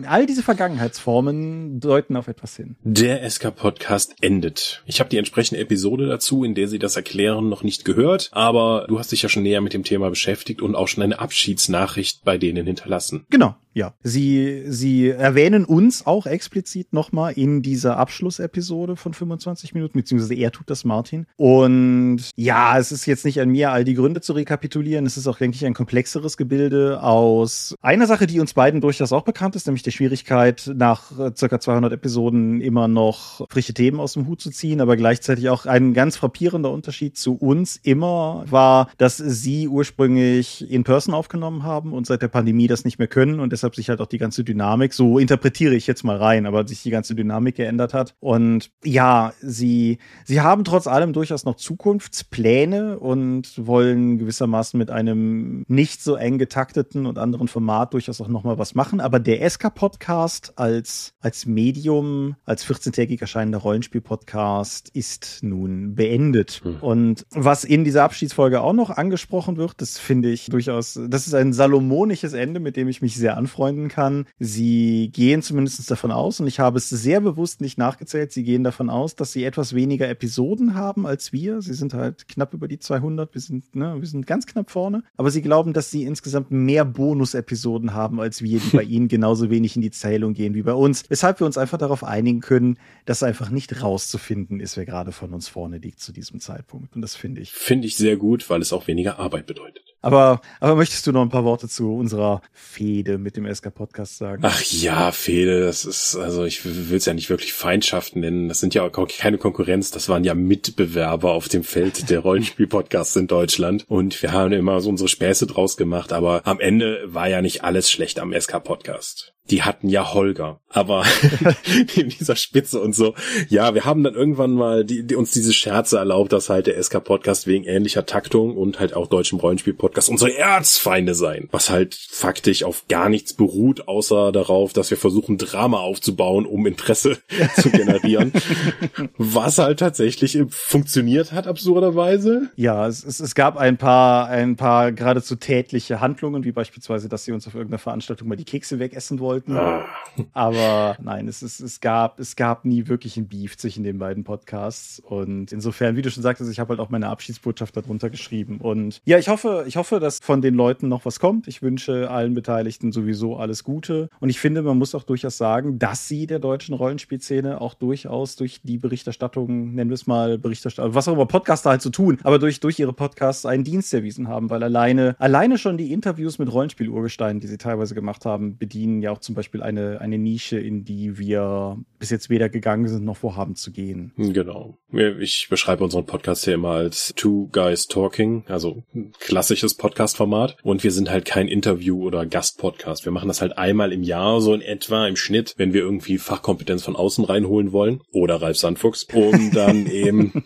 [0.06, 2.76] All diese Vergangenheitsformen deuten auf etwas hin.
[2.82, 4.82] Der SK-Podcast endet.
[4.86, 8.86] Ich habe die entsprechende Episode dazu, in der sie das erklären, noch nicht gehört, aber
[8.88, 12.24] du hast dich ja schon näher mit dem Thema beschäftigt und auch schon eine Abschiedsnachricht
[12.24, 13.26] bei denen hinterlassen.
[13.30, 13.94] Genau, ja.
[14.02, 20.52] Sie, sie erwähnen uns auch explizit nochmal in dieser Abschlussepisode von 25 Minuten, beziehungsweise er
[20.52, 21.26] tut das Martin.
[21.36, 25.06] Und ja, es ist jetzt nicht an mir, all die Gründe zu rekapitulieren.
[25.06, 29.12] Es ist auch, denke ich, ein komplexeres Gebilde aus einer Sache, die uns beiden durchaus
[29.12, 33.98] auch bekannt ist, nämlich der Schwierigkeit, nach äh, circa 200 Episoden immer noch frische Themen
[33.98, 38.44] aus dem Hut zu ziehen, aber gleichzeitig auch ein ganz frappierender Unterschied zu uns immer
[38.50, 43.08] war, dass sie ursprünglich in Person aufgenommen haben und seit der Pandemie das nicht mehr
[43.08, 46.46] können und deshalb sich halt auch die ganze Dynamik, so interpretiere ich jetzt mal rein,
[46.46, 48.14] aber sich die ganze Dynamik geändert hat.
[48.20, 55.64] Und ja, sie, sie haben trotz allem durchaus noch Zukunftspläne und wollen gewissermaßen mit einem
[55.68, 59.00] nicht so eng getakteten und anderen Format durchaus auch nochmal was machen.
[59.00, 66.60] Aber der SK-Podcast als, als Medium, als 14-tägig erscheinender Rollenspiel-Podcast ist nun beendet.
[66.62, 66.76] Hm.
[66.80, 71.34] Und was in dieser Abschiedsfolge auch noch angesprochen wird, das finde ich durchaus, das ist
[71.34, 74.26] ein salomonisches Ende, mit dem ich mich sehr anfreunden kann.
[74.38, 78.64] Sie gehen zumindest davon aus, und ich habe es sehr bewusst nicht nachgezählt, sie gehen
[78.64, 81.60] davon aus, dass sie etwas weniger Episoden haben als wir.
[81.60, 85.02] Sie sind halt knapp über die 200, wir sind, ne, wir sind ganz knapp vorne.
[85.16, 89.50] Aber sie glauben, dass sie insgesamt mehr Bonus-Episoden haben als wir, die bei ihnen genauso
[89.50, 91.04] wenig in die Zählung gehen wie bei uns.
[91.08, 95.34] Weshalb wir uns einfach darauf einigen können, dass einfach nicht rauszufinden ist, wer gerade von
[95.34, 96.94] uns vorne liegt zu diesem Zeitpunkt.
[96.94, 97.52] Und das finde ich.
[97.52, 99.89] Finde ich sehr gut, weil es auch weniger Arbeit bedeutet.
[100.02, 104.42] Aber, aber möchtest du noch ein paar Worte zu unserer Fehde mit dem SK-Podcast sagen?
[104.44, 108.48] Ach ja, Fehde, das ist, also ich will es ja nicht wirklich Feindschaften nennen.
[108.48, 113.16] Das sind ja auch keine Konkurrenz, das waren ja Mitbewerber auf dem Feld der Rollenspiel-Podcasts
[113.16, 113.84] in Deutschland.
[113.88, 117.62] Und wir haben immer so unsere Späße draus gemacht, aber am Ende war ja nicht
[117.64, 121.04] alles schlecht am SK-Podcast die hatten ja Holger, aber
[121.96, 123.14] neben dieser Spitze und so.
[123.48, 126.80] Ja, wir haben dann irgendwann mal die, die uns diese Scherze erlaubt, dass halt der
[126.80, 131.68] SK Podcast wegen ähnlicher Taktung und halt auch deutschem Rollenspiel Podcast unsere Erzfeinde sein, was
[131.68, 137.18] halt faktisch auf gar nichts beruht, außer darauf, dass wir versuchen Drama aufzubauen, um Interesse
[137.56, 138.32] zu generieren,
[139.18, 142.50] was halt tatsächlich funktioniert hat absurderweise.
[142.54, 147.24] Ja, es, es, es gab ein paar ein paar geradezu tätliche Handlungen, wie beispielsweise, dass
[147.24, 149.56] sie uns auf irgendeiner Veranstaltung mal die Kekse wegessen wollten.
[149.56, 149.86] Ah.
[150.32, 154.22] Aber nein, es, ist, es, gab, es gab nie wirklich ein Beef zwischen den beiden
[154.22, 155.00] Podcasts.
[155.00, 158.58] Und insofern, wie du schon sagtest, ich habe halt auch meine Abschiedsbotschaft darunter geschrieben.
[158.58, 161.48] Und ja, ich hoffe, ich hoffe, dass von den Leuten noch was kommt.
[161.48, 164.08] Ich wünsche allen Beteiligten sowieso alles Gute.
[164.20, 168.36] Und ich finde, man muss auch durchaus sagen, dass sie der deutschen Rollenspielszene auch durchaus
[168.36, 171.92] durch die Berichterstattung, nennen wir es mal Berichterstattung, was auch immer Podcaster halt zu so
[171.92, 175.92] tun, aber durch, durch ihre Podcasts einen Dienst erwiesen haben, weil alleine, alleine schon die
[175.92, 180.18] Interviews mit Rollenspielurgesteinen, die sie teilweise gemacht haben, bedienen ja auch zum Beispiel eine, eine
[180.18, 184.12] Nische, in die wir bis jetzt weder gegangen sind noch vorhaben zu gehen.
[184.16, 184.78] Genau.
[184.90, 188.82] Ich beschreibe unseren Podcast hier immer als Two Guys Talking, also
[189.20, 190.56] klassisches Podcast-Format.
[190.62, 193.04] Und wir sind halt kein Interview- oder Gast-Podcast.
[193.04, 196.18] Wir machen das halt einmal im Jahr, so in etwa im Schnitt, wenn wir irgendwie
[196.18, 198.00] Fachkompetenz von außen reinholen wollen.
[198.10, 199.06] Oder Ralf Sandfuchs.
[199.12, 200.42] Um dann eben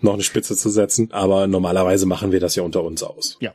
[0.00, 1.12] noch eine Spitze zu setzen.
[1.12, 3.38] Aber normalerweise machen wir das ja unter uns aus.
[3.40, 3.54] Ja.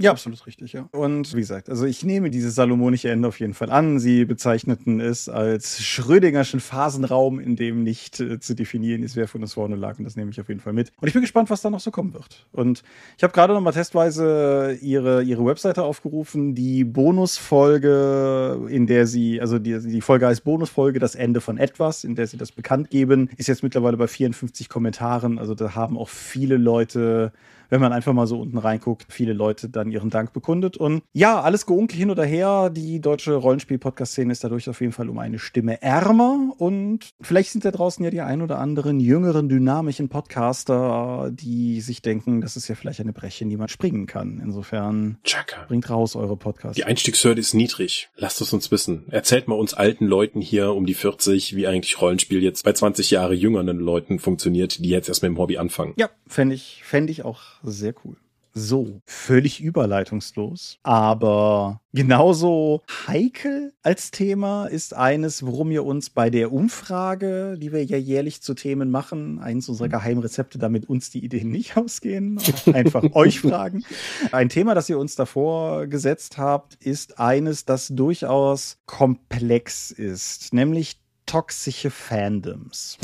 [0.00, 0.88] Ja, absolut richtig, ja.
[0.92, 3.98] Und wie gesagt, also ich nehme dieses salomonische Ende auf jeden Fall an.
[3.98, 9.42] Sie bezeichneten es als Schrödingerschen Phasenraum, in dem nicht äh, zu definieren ist, wer von
[9.42, 9.98] uns vorne lag.
[9.98, 10.92] Und das nehme ich auf jeden Fall mit.
[11.00, 12.46] Und ich bin gespannt, was da noch so kommen wird.
[12.52, 12.84] Und
[13.16, 19.40] ich habe gerade noch mal testweise ihre, ihre Webseite aufgerufen, die Bonusfolge, in der sie,
[19.40, 22.90] also die, die Folge heißt Bonusfolge, das Ende von etwas, in der sie das bekannt
[22.90, 25.40] geben, ist jetzt mittlerweile bei 54 Kommentaren.
[25.40, 27.32] Also da haben auch viele Leute
[27.68, 30.76] wenn man einfach mal so unten reinguckt, viele Leute dann ihren Dank bekundet.
[30.76, 32.70] Und ja, alles geunkel hin oder her.
[32.70, 36.52] Die deutsche Rollenspiel-Podcast-Szene ist dadurch auf jeden Fall um eine Stimme ärmer.
[36.56, 42.02] Und vielleicht sind da draußen ja die ein oder anderen jüngeren, dynamischen Podcaster, die sich
[42.02, 44.40] denken, das ist ja vielleicht eine Breche, in die man springen kann.
[44.42, 45.64] Insofern Chaka.
[45.68, 46.76] bringt raus eure Podcasts.
[46.76, 48.10] Die Einstiegshürde ist niedrig.
[48.16, 49.04] Lasst es uns wissen.
[49.10, 53.10] Erzählt mal uns alten Leuten hier um die 40, wie eigentlich Rollenspiel jetzt bei 20
[53.10, 55.94] Jahre jüngeren Leuten funktioniert, die jetzt erst mit dem Hobby anfangen.
[55.96, 58.16] Ja, fände ich, fände ich auch sehr cool.
[58.60, 66.50] So, völlig überleitungslos, aber genauso heikel als Thema ist eines, worum wir uns bei der
[66.50, 71.50] Umfrage, die wir ja jährlich zu Themen machen, eins unserer Geheimrezepte, damit uns die Ideen
[71.50, 72.40] nicht ausgehen,
[72.72, 73.84] einfach euch fragen.
[74.32, 80.98] Ein Thema, das ihr uns davor gesetzt habt, ist eines, das durchaus komplex ist, nämlich
[81.26, 82.98] toxische Fandoms.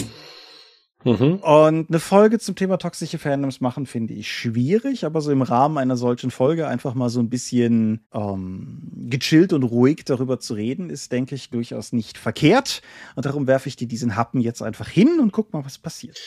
[1.04, 1.36] Mhm.
[1.36, 5.78] Und eine Folge zum Thema toxische Fandoms machen finde ich schwierig, aber so im Rahmen
[5.78, 10.90] einer solchen Folge einfach mal so ein bisschen ähm, gechillt und ruhig darüber zu reden,
[10.90, 12.82] ist, denke ich, durchaus nicht verkehrt.
[13.16, 16.18] Und darum werfe ich dir diesen Happen jetzt einfach hin und guck mal, was passiert.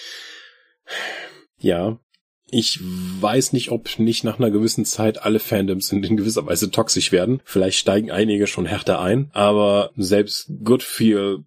[1.57, 1.97] Ja,
[2.49, 7.11] ich weiß nicht, ob nicht nach einer gewissen Zeit alle Fandoms in gewisser Weise toxisch
[7.11, 7.41] werden.
[7.43, 11.43] Vielleicht steigen einige schon härter ein, aber selbst Goodfeel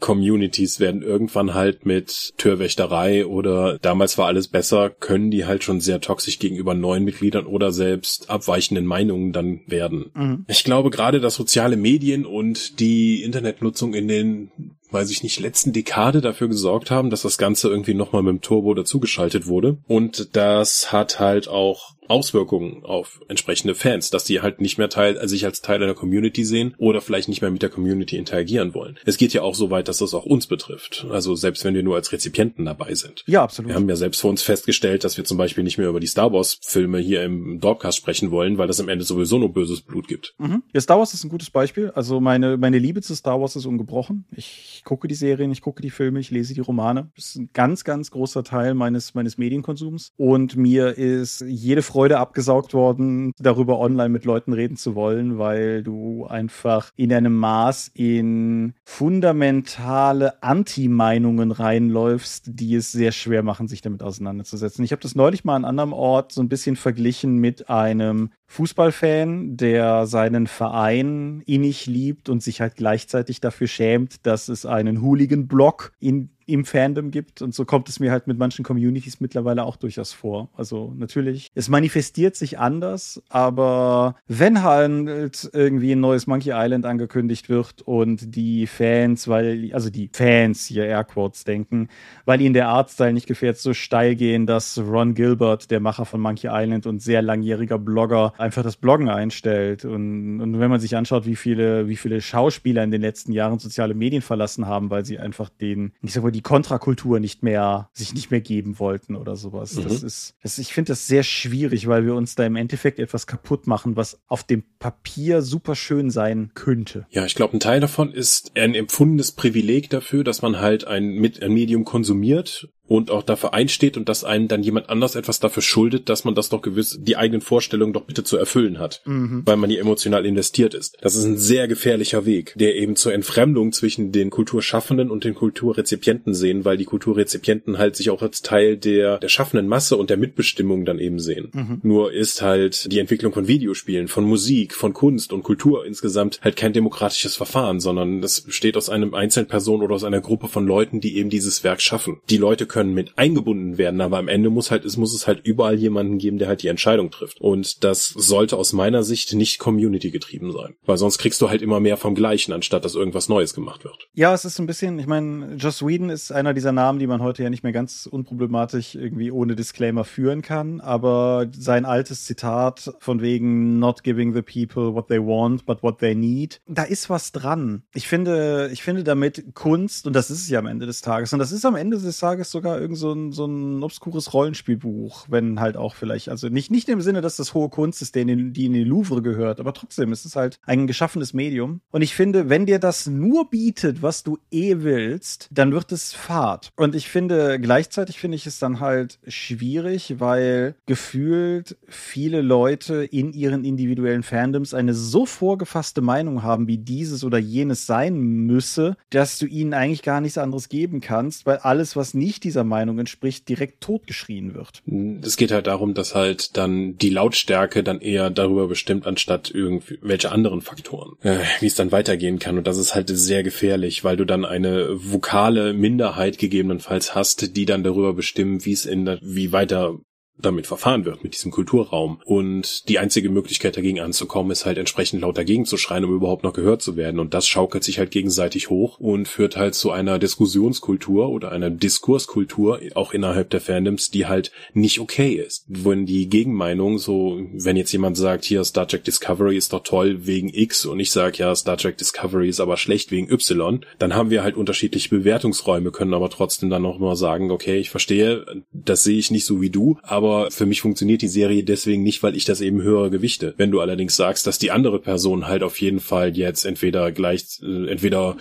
[0.00, 5.80] Communities werden irgendwann halt mit Türwächterei oder damals war alles besser, können die halt schon
[5.80, 10.10] sehr toxisch gegenüber neuen Mitgliedern oder selbst abweichenden Meinungen dann werden.
[10.14, 10.44] Mhm.
[10.48, 14.50] Ich glaube gerade, dass soziale Medien und die Internetnutzung in den
[14.90, 18.40] weiß ich nicht, letzten Dekade dafür gesorgt haben, dass das Ganze irgendwie nochmal mit dem
[18.40, 19.78] Turbo dazugeschaltet wurde.
[19.86, 25.18] Und das hat halt auch Auswirkungen auf entsprechende Fans, dass die halt nicht mehr Teil,
[25.18, 28.74] also sich als Teil einer Community sehen oder vielleicht nicht mehr mit der Community interagieren
[28.74, 28.98] wollen.
[29.04, 31.06] Es geht ja auch so weit, dass das auch uns betrifft.
[31.10, 33.24] Also selbst wenn wir nur als Rezipienten dabei sind.
[33.26, 33.70] Ja, absolut.
[33.70, 36.06] Wir haben ja selbst für uns festgestellt, dass wir zum Beispiel nicht mehr über die
[36.06, 39.82] Star Wars Filme hier im Dorpcast sprechen wollen, weil das am Ende sowieso nur böses
[39.82, 40.34] Blut gibt.
[40.38, 40.62] Mhm.
[40.72, 41.90] Ja, Star Wars ist ein gutes Beispiel.
[41.90, 44.24] Also meine, meine Liebe zu Star Wars ist ungebrochen.
[44.34, 47.10] Ich gucke die Serien, ich gucke die Filme, ich lese die Romane.
[47.16, 50.12] Das ist ein ganz, ganz großer Teil meines, meines Medienkonsums.
[50.16, 55.82] Und mir ist jede Freude abgesaugt worden, darüber online mit Leuten reden zu wollen, weil
[55.82, 63.80] du einfach in einem Maß in fundamentale Anti-Meinungen reinläufst, die es sehr schwer machen, sich
[63.80, 64.84] damit auseinanderzusetzen.
[64.84, 68.30] Ich habe das neulich mal an einem anderen Ort so ein bisschen verglichen mit einem
[68.50, 75.02] Fußballfan, der seinen Verein innig liebt und sich halt gleichzeitig dafür schämt, dass es einen
[75.02, 77.42] Hooligan-Block im Fandom gibt.
[77.42, 80.48] Und so kommt es mir halt mit manchen Communities mittlerweile auch durchaus vor.
[80.56, 87.50] Also natürlich, es manifestiert sich anders, aber wenn halt irgendwie ein neues Monkey Island angekündigt
[87.50, 91.88] wird und die Fans, weil, also die Fans hier Airquotes denken,
[92.24, 96.22] weil ihnen der Artstyle nicht gefährt, so steil gehen, dass Ron Gilbert, der Macher von
[96.22, 99.84] Monkey Island und sehr langjähriger Blogger, einfach das Bloggen einstellt.
[99.84, 103.58] Und, und wenn man sich anschaut, wie viele, wie viele Schauspieler in den letzten Jahren
[103.58, 107.90] soziale Medien verlassen haben, weil sie einfach den, ich sag mal, die Kontrakultur nicht mehr,
[107.92, 109.74] sich nicht mehr geben wollten oder sowas.
[109.74, 109.84] Mhm.
[109.84, 113.26] Das ist, das, ich finde das sehr schwierig, weil wir uns da im Endeffekt etwas
[113.26, 117.06] kaputt machen, was auf dem Papier super schön sein könnte.
[117.10, 121.24] Ja, ich glaube, ein Teil davon ist ein empfundenes Privileg dafür, dass man halt ein,
[121.40, 125.62] ein Medium konsumiert und auch dafür einsteht und dass einem dann jemand anders etwas dafür
[125.62, 129.42] schuldet, dass man das doch gewiss, die eigenen Vorstellungen doch bitte zu erfüllen hat, mhm.
[129.44, 130.96] weil man hier emotional investiert ist.
[131.02, 135.34] Das ist ein sehr gefährlicher Weg, der eben zur Entfremdung zwischen den Kulturschaffenden und den
[135.34, 140.08] Kulturrezipienten sehen, weil die Kulturrezipienten halt sich auch als Teil der, der schaffenden Masse und
[140.08, 141.50] der Mitbestimmung dann eben sehen.
[141.52, 141.80] Mhm.
[141.82, 146.56] Nur ist halt die Entwicklung von Videospielen, von Musik, von Kunst und Kultur insgesamt halt
[146.56, 151.00] kein demokratisches Verfahren, sondern das besteht aus einem Einzelperson oder aus einer Gruppe von Leuten,
[151.00, 152.20] die eben dieses Werk schaffen.
[152.30, 155.26] Die Leute können können mit eingebunden werden, aber am Ende muss halt, es muss es
[155.26, 157.40] halt überall jemanden geben, der halt die Entscheidung trifft.
[157.40, 160.76] Und das sollte aus meiner Sicht nicht Community getrieben sein.
[160.86, 164.08] Weil sonst kriegst du halt immer mehr vom Gleichen, anstatt dass irgendwas Neues gemacht wird.
[164.14, 167.20] Ja, es ist ein bisschen, ich meine, Joss Whedon ist einer dieser Namen, die man
[167.20, 172.92] heute ja nicht mehr ganz unproblematisch irgendwie ohne Disclaimer führen kann, aber sein altes Zitat
[173.00, 177.10] von wegen not giving the people what they want, but what they need, da ist
[177.10, 177.82] was dran.
[177.92, 181.32] Ich finde, ich finde damit Kunst, und das ist es ja am Ende des Tages,
[181.32, 184.32] und das ist am Ende des Tages sogar sogar irgend so ein, so ein obskures
[184.34, 188.14] Rollenspielbuch, wenn halt auch vielleicht, also nicht, nicht im Sinne, dass das hohe Kunst ist,
[188.14, 191.32] die in, den, die in den Louvre gehört, aber trotzdem ist es halt ein geschaffenes
[191.34, 191.80] Medium.
[191.90, 196.12] Und ich finde, wenn dir das nur bietet, was du eh willst, dann wird es
[196.12, 196.70] fad.
[196.76, 203.32] Und ich finde, gleichzeitig finde ich es dann halt schwierig, weil gefühlt viele Leute in
[203.32, 209.38] ihren individuellen Fandoms eine so vorgefasste Meinung haben, wie dieses oder jenes sein müsse, dass
[209.38, 213.48] du ihnen eigentlich gar nichts anderes geben kannst, weil alles, was nicht dieser Meinung entspricht,
[213.48, 214.82] direkt totgeschrien wird.
[215.22, 220.32] Es geht halt darum, dass halt dann die Lautstärke dann eher darüber bestimmt, anstatt irgendwelche
[220.32, 222.58] anderen Faktoren, äh, wie es dann weitergehen kann.
[222.58, 227.66] Und das ist halt sehr gefährlich, weil du dann eine vokale Minderheit gegebenenfalls hast, die
[227.66, 229.98] dann darüber bestimmen, wie es in der, wie weiter
[230.40, 232.20] damit verfahren wird, mit diesem Kulturraum.
[232.24, 236.44] Und die einzige Möglichkeit dagegen anzukommen, ist halt entsprechend laut dagegen zu schreien, um überhaupt
[236.44, 237.20] noch gehört zu werden.
[237.20, 241.70] Und das schaukelt sich halt gegenseitig hoch und führt halt zu einer Diskussionskultur oder einer
[241.70, 245.64] Diskurskultur, auch innerhalb der Fandoms, die halt nicht okay ist.
[245.68, 250.26] Wenn die Gegenmeinung so, wenn jetzt jemand sagt, hier Star Trek Discovery ist doch toll
[250.26, 254.14] wegen X und ich sage, ja, Star Trek Discovery ist aber schlecht wegen Y, dann
[254.14, 258.64] haben wir halt unterschiedliche Bewertungsräume, können aber trotzdem dann noch mal sagen, okay, ich verstehe,
[258.72, 262.02] das sehe ich nicht so wie du, aber aber für mich funktioniert die Serie deswegen
[262.02, 263.54] nicht, weil ich das eben höher gewichte.
[263.56, 267.60] Wenn du allerdings sagst, dass die andere Person halt auf jeden Fall jetzt entweder gleich,
[267.62, 268.36] äh, entweder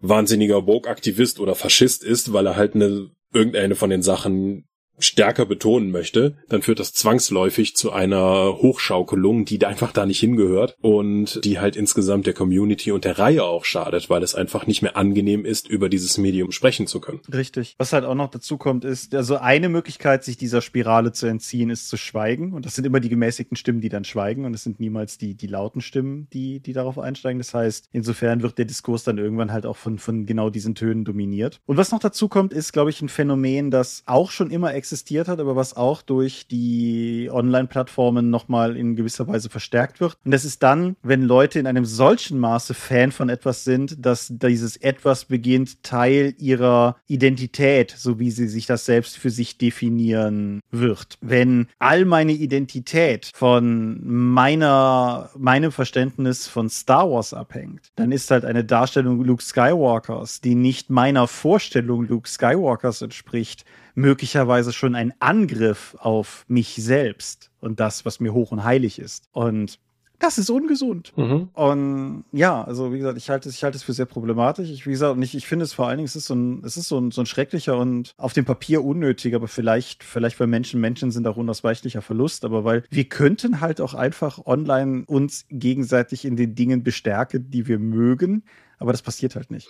[0.00, 4.64] wahnsinniger Vogue-Aktivist oder Faschist ist, weil er halt eine irgendeine von den Sachen
[4.98, 10.76] stärker betonen möchte, dann führt das zwangsläufig zu einer Hochschaukelung, die einfach da nicht hingehört
[10.80, 14.82] und die halt insgesamt der Community und der Reihe auch schadet, weil es einfach nicht
[14.82, 17.20] mehr angenehm ist, über dieses Medium sprechen zu können.
[17.32, 17.74] Richtig.
[17.78, 21.70] Was halt auch noch dazu kommt, ist, also eine Möglichkeit, sich dieser Spirale zu entziehen,
[21.70, 22.52] ist zu schweigen.
[22.52, 24.44] Und das sind immer die gemäßigten Stimmen, die dann schweigen.
[24.44, 27.38] Und es sind niemals die, die lauten Stimmen, die, die darauf einsteigen.
[27.38, 31.04] Das heißt, insofern wird der Diskurs dann irgendwann halt auch von, von genau diesen Tönen
[31.04, 31.60] dominiert.
[31.66, 35.28] Und was noch dazu kommt, ist, glaube ich, ein Phänomen, das auch schon immer existiert
[35.28, 40.16] hat, aber was auch durch die Online-Plattformen nochmal in gewisser Weise verstärkt wird.
[40.24, 44.26] Und das ist dann, wenn Leute in einem solchen Maße Fan von etwas sind, dass
[44.28, 50.60] dieses etwas beginnt, Teil ihrer Identität, so wie sie sich das selbst für sich definieren
[50.72, 51.16] wird.
[51.20, 58.44] Wenn all meine Identität von meiner, meinem Verständnis von Star Wars abhängt, dann ist halt
[58.44, 63.64] eine Darstellung Luke Skywalkers, die nicht meiner Vorstellung Luke Skywalkers entspricht,
[63.94, 69.28] möglicherweise schon ein Angriff auf mich selbst und das, was mir hoch und heilig ist.
[69.32, 69.78] Und
[70.22, 71.12] das ist ungesund.
[71.16, 71.48] Mhm.
[71.52, 74.70] Und ja, also wie gesagt, ich halte es, ich halte es für sehr problematisch.
[74.70, 76.62] Ich, wie gesagt, und ich, ich finde es vor allen Dingen, es ist so ein,
[76.64, 80.38] es ist so ein, so ein schrecklicher und auf dem Papier unnötig, aber vielleicht, vielleicht
[80.38, 85.02] weil Menschen Menschen sind auch unausweichlicher Verlust, aber weil wir könnten halt auch einfach online
[85.06, 88.44] uns gegenseitig in den Dingen bestärken, die wir mögen,
[88.78, 89.68] aber das passiert halt nicht.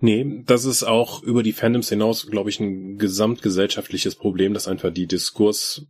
[0.00, 4.92] Nee, das ist auch über die Fandoms hinaus, glaube ich, ein gesamtgesellschaftliches Problem, dass einfach
[4.92, 5.86] die Diskurs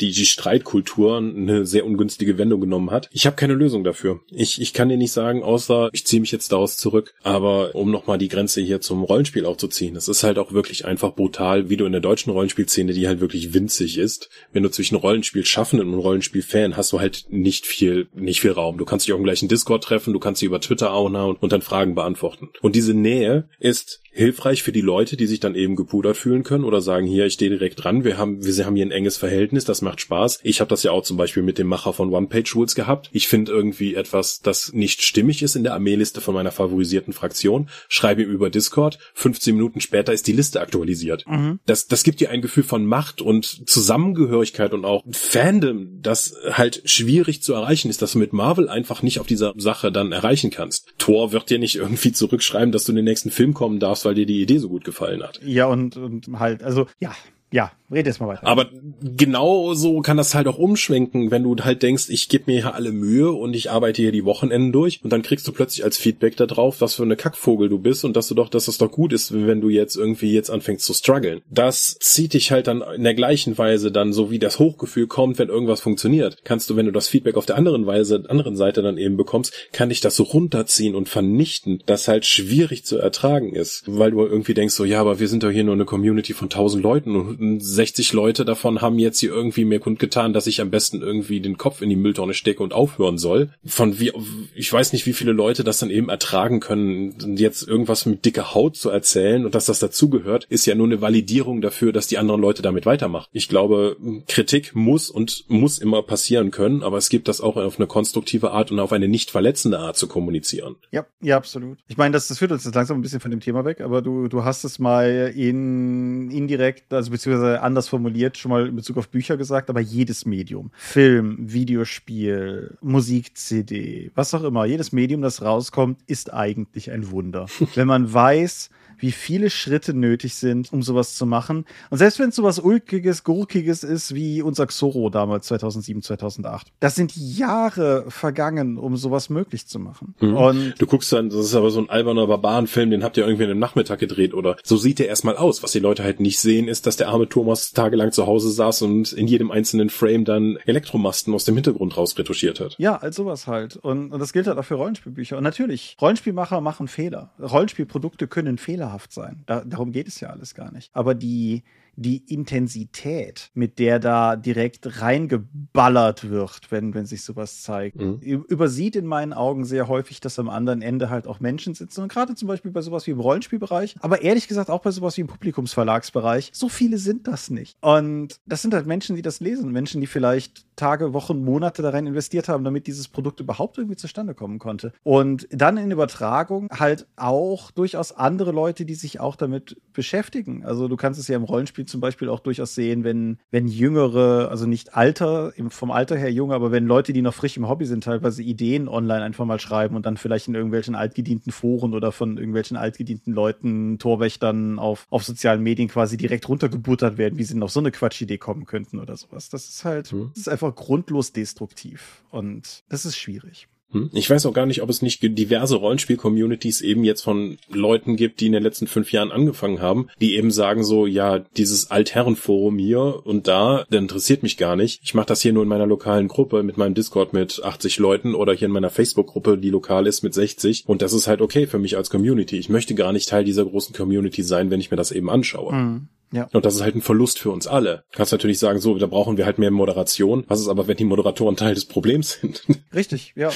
[0.00, 3.08] die, die Streitkultur eine sehr ungünstige Wendung genommen hat.
[3.12, 4.20] Ich habe keine Lösung dafür.
[4.30, 7.14] Ich, ich kann dir nicht sagen, außer ich ziehe mich jetzt daraus zurück.
[7.22, 11.14] Aber um nochmal die Grenze hier zum Rollenspiel aufzuziehen, es ist halt auch wirklich einfach
[11.14, 14.96] brutal, wie du in der deutschen Rollenspielszene, die halt wirklich winzig ist, wenn du zwischen
[14.96, 18.78] Rollenspiel Schaffenden und Rollenspiel Fan hast du halt nicht viel, nicht viel Raum.
[18.78, 21.52] Du kannst dich auch im gleichen Discord treffen, du kannst dich über Twitter auch und
[21.52, 22.50] dann Fragen beantworten.
[22.60, 26.64] Und diese Nähe ist hilfreich für die Leute, die sich dann eben gepudert fühlen können
[26.64, 29.64] oder sagen, hier, ich stehe direkt dran, wir haben, wir haben hier ein enges Verhältnis,
[29.64, 30.40] das macht Spaß.
[30.42, 33.08] Ich habe das ja auch zum Beispiel mit dem Macher von One-Page-Rules gehabt.
[33.12, 37.68] Ich finde irgendwie etwas, das nicht stimmig ist in der Armeeliste von meiner favorisierten Fraktion,
[37.88, 41.24] schreibe ihm über Discord, 15 Minuten später ist die Liste aktualisiert.
[41.26, 41.60] Mhm.
[41.64, 46.82] Das, das gibt dir ein Gefühl von Macht und Zusammengehörigkeit und auch Fandom, das halt
[46.84, 50.50] schwierig zu erreichen ist, dass du mit Marvel einfach nicht auf dieser Sache dann erreichen
[50.50, 50.92] kannst.
[50.98, 54.14] Thor wird dir nicht irgendwie zurückschreiben, dass du in den nächsten Film kommen darfst, weil
[54.14, 55.40] dir die Idee so gut gefallen hat.
[55.42, 57.12] Ja, und, und halt, also, ja,
[57.52, 58.46] ja, red jetzt mal weiter.
[58.46, 58.70] Aber
[59.16, 62.74] genau so kann das halt auch umschwenken, wenn du halt denkst, ich gebe mir hier
[62.74, 65.98] alle Mühe und ich arbeite hier die Wochenenden durch und dann kriegst du plötzlich als
[65.98, 68.78] Feedback da drauf, was für eine Kackvogel du bist und dass du doch, dass es
[68.78, 71.42] doch gut ist, wenn du jetzt irgendwie jetzt anfängst zu strugglen.
[71.50, 75.38] Das zieht dich halt dann in der gleichen Weise dann, so wie das Hochgefühl kommt,
[75.38, 76.38] wenn irgendwas funktioniert.
[76.44, 79.52] Kannst du, wenn du das Feedback auf der anderen Weise, anderen Seite dann eben bekommst,
[79.72, 84.24] kann dich das so runterziehen und vernichten, das halt schwierig zu ertragen ist, weil du
[84.24, 87.16] irgendwie denkst so, ja, aber wir sind doch hier nur eine Community von tausend Leuten
[87.16, 91.40] und 60 Leute davon haben jetzt hier irgendwie mir kundgetan, dass ich am besten irgendwie
[91.40, 93.50] den Kopf in die Mülltonne stecke und aufhören soll.
[93.64, 94.12] Von wie,
[94.54, 98.54] ich weiß nicht, wie viele Leute das dann eben ertragen können, jetzt irgendwas mit dicker
[98.54, 102.18] Haut zu erzählen und dass das dazugehört, ist ja nur eine Validierung dafür, dass die
[102.18, 103.26] anderen Leute damit weitermachen.
[103.32, 103.96] Ich glaube,
[104.28, 108.52] Kritik muss und muss immer passieren können, aber es gibt das auch auf eine konstruktive
[108.52, 110.76] Art und auf eine nicht verletzende Art zu kommunizieren.
[110.90, 111.78] Ja, ja, absolut.
[111.88, 114.02] Ich meine, das, das führt uns jetzt langsam ein bisschen von dem Thema weg, aber
[114.02, 118.96] du, du hast es mal in, indirekt, also beziehungsweise anders formuliert, schon mal in Bezug
[118.98, 125.42] auf Bücher gesagt, aber jedes Medium, Film, Videospiel, Musik-CD, was auch immer, jedes Medium, das
[125.42, 127.46] rauskommt, ist eigentlich ein Wunder.
[127.74, 128.70] Wenn man weiß,
[129.02, 131.66] wie viele Schritte nötig sind, um sowas zu machen.
[131.90, 136.68] Und selbst wenn es sowas Ulkiges, Gurkiges ist, wie unser Xoro damals 2007, 2008.
[136.78, 140.14] Das sind Jahre vergangen, um sowas möglich zu machen.
[140.20, 140.36] Mhm.
[140.36, 143.44] Und du guckst dann, das ist aber so ein alberner Barbarenfilm, den habt ihr irgendwie
[143.44, 145.64] in einem Nachmittag gedreht oder so sieht der erstmal aus.
[145.64, 148.82] Was die Leute halt nicht sehen, ist, dass der arme Thomas tagelang zu Hause saß
[148.82, 152.76] und in jedem einzelnen Frame dann Elektromasten aus dem Hintergrund rausretuschiert hat.
[152.78, 153.76] Ja, als sowas halt.
[153.76, 155.38] Und, und das gilt halt auch für Rollenspielbücher.
[155.38, 157.32] Und natürlich, Rollenspielmacher machen Fehler.
[157.40, 159.42] Rollenspielprodukte können Fehler fehlerhaft sein.
[159.46, 160.90] Da, darum geht es ja alles gar nicht.
[160.92, 161.62] Aber die,
[161.96, 168.18] die Intensität, mit der da direkt reingeballert wird, wenn, wenn sich sowas zeigt, mhm.
[168.20, 172.02] übersieht in meinen Augen sehr häufig, dass am anderen Ende halt auch Menschen sitzen.
[172.02, 175.16] Und gerade zum Beispiel bei sowas wie im Rollenspielbereich, aber ehrlich gesagt auch bei sowas
[175.16, 177.76] wie im Publikumsverlagsbereich, so viele sind das nicht.
[177.80, 179.72] Und das sind halt Menschen, die das lesen.
[179.72, 183.96] Menschen, die vielleicht Tage, Wochen, Monate da rein investiert haben, damit dieses Produkt überhaupt irgendwie
[183.96, 184.92] zustande kommen konnte.
[185.02, 190.64] Und dann in Übertragung halt auch durchaus andere Leute, die sich auch damit beschäftigen.
[190.64, 194.48] Also du kannst es ja im Rollenspiel zum Beispiel auch durchaus sehen, wenn, wenn jüngere,
[194.50, 197.86] also nicht Alter, vom Alter her junge, aber wenn Leute, die noch frisch im Hobby
[197.86, 202.12] sind, teilweise Ideen online einfach mal schreiben und dann vielleicht in irgendwelchen altgedienten Foren oder
[202.12, 207.60] von irgendwelchen altgedienten Leuten, Torwächtern auf, auf sozialen Medien quasi direkt runtergebuttert werden, wie sie
[207.60, 209.48] auf so eine Quatschidee kommen könnten oder sowas.
[209.48, 210.30] Das ist halt, mhm.
[210.34, 213.68] das ist einfach grundlos destruktiv und das ist schwierig.
[213.92, 214.10] Hm?
[214.12, 218.40] Ich weiß auch gar nicht, ob es nicht diverse Rollenspiel-Communities eben jetzt von Leuten gibt,
[218.40, 222.78] die in den letzten fünf Jahren angefangen haben, die eben sagen so, ja, dieses Altherrenforum
[222.78, 225.00] hier und da, der interessiert mich gar nicht.
[225.04, 228.34] Ich mache das hier nur in meiner lokalen Gruppe mit meinem Discord mit 80 Leuten
[228.34, 231.66] oder hier in meiner Facebook-Gruppe, die lokal ist mit 60 und das ist halt okay
[231.66, 232.56] für mich als Community.
[232.56, 235.74] Ich möchte gar nicht Teil dieser großen Community sein, wenn ich mir das eben anschaue.
[235.74, 236.08] Mhm.
[236.32, 236.48] Ja.
[236.52, 238.04] Und das ist halt ein Verlust für uns alle.
[238.10, 240.44] Du kannst natürlich sagen, so, da brauchen wir halt mehr Moderation.
[240.48, 242.64] Was ist aber, wenn die Moderatoren Teil des Problems sind?
[242.94, 243.50] Richtig, ja.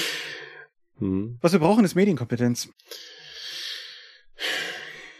[0.99, 1.37] Hm.
[1.41, 2.69] Was wir brauchen, ist Medienkompetenz.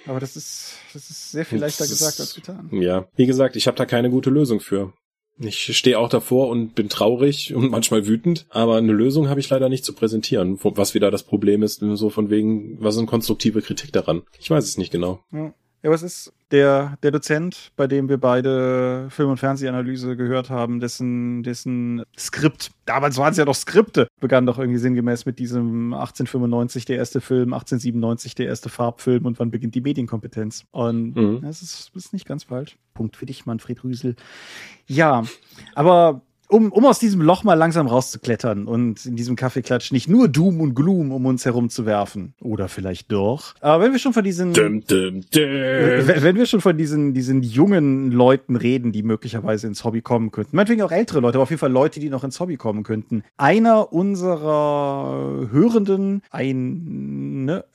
[0.05, 2.69] Aber das ist, das ist sehr viel leichter gesagt als getan.
[2.71, 4.93] Ja, wie gesagt, ich habe da keine gute Lösung für.
[5.39, 9.49] Ich stehe auch davor und bin traurig und manchmal wütend, aber eine Lösung habe ich
[9.49, 10.57] leider nicht zu präsentieren.
[10.61, 14.23] Was wieder das Problem ist, so von wegen, was ist eine konstruktive Kritik daran?
[14.39, 15.19] Ich weiß es nicht genau.
[15.31, 15.53] Ja.
[15.87, 20.81] Ja, was ist der, der Dozent, bei dem wir beide Film- und Fernsehanalyse gehört haben,
[20.81, 25.93] dessen, dessen Skript, damals waren es ja doch Skripte, begann doch irgendwie sinngemäß mit diesem
[25.93, 30.65] 1895 der erste Film, 1897 der erste Farbfilm und wann beginnt die Medienkompetenz?
[30.71, 31.39] Und mhm.
[31.41, 32.77] das, ist, ist nicht ganz falsch.
[32.93, 34.17] Punkt für dich, Manfred Rüsel.
[34.87, 35.23] Ja,
[35.73, 40.27] aber um, um aus diesem Loch mal langsam rauszuklettern und in diesem Kaffeeklatsch nicht nur
[40.27, 42.33] Doom und Gloom um uns herum zu werfen.
[42.41, 43.55] Oder vielleicht doch.
[43.59, 45.43] Aber wenn wir schon von diesen, dum, dum, dum.
[45.43, 50.55] wenn wir schon von diesen, diesen jungen Leuten reden, die möglicherweise ins Hobby kommen könnten,
[50.55, 53.23] meinetwegen auch ältere Leute, aber auf jeden Fall Leute, die noch ins Hobby kommen könnten.
[53.37, 57.65] Einer unserer Hörenden, ein, ne,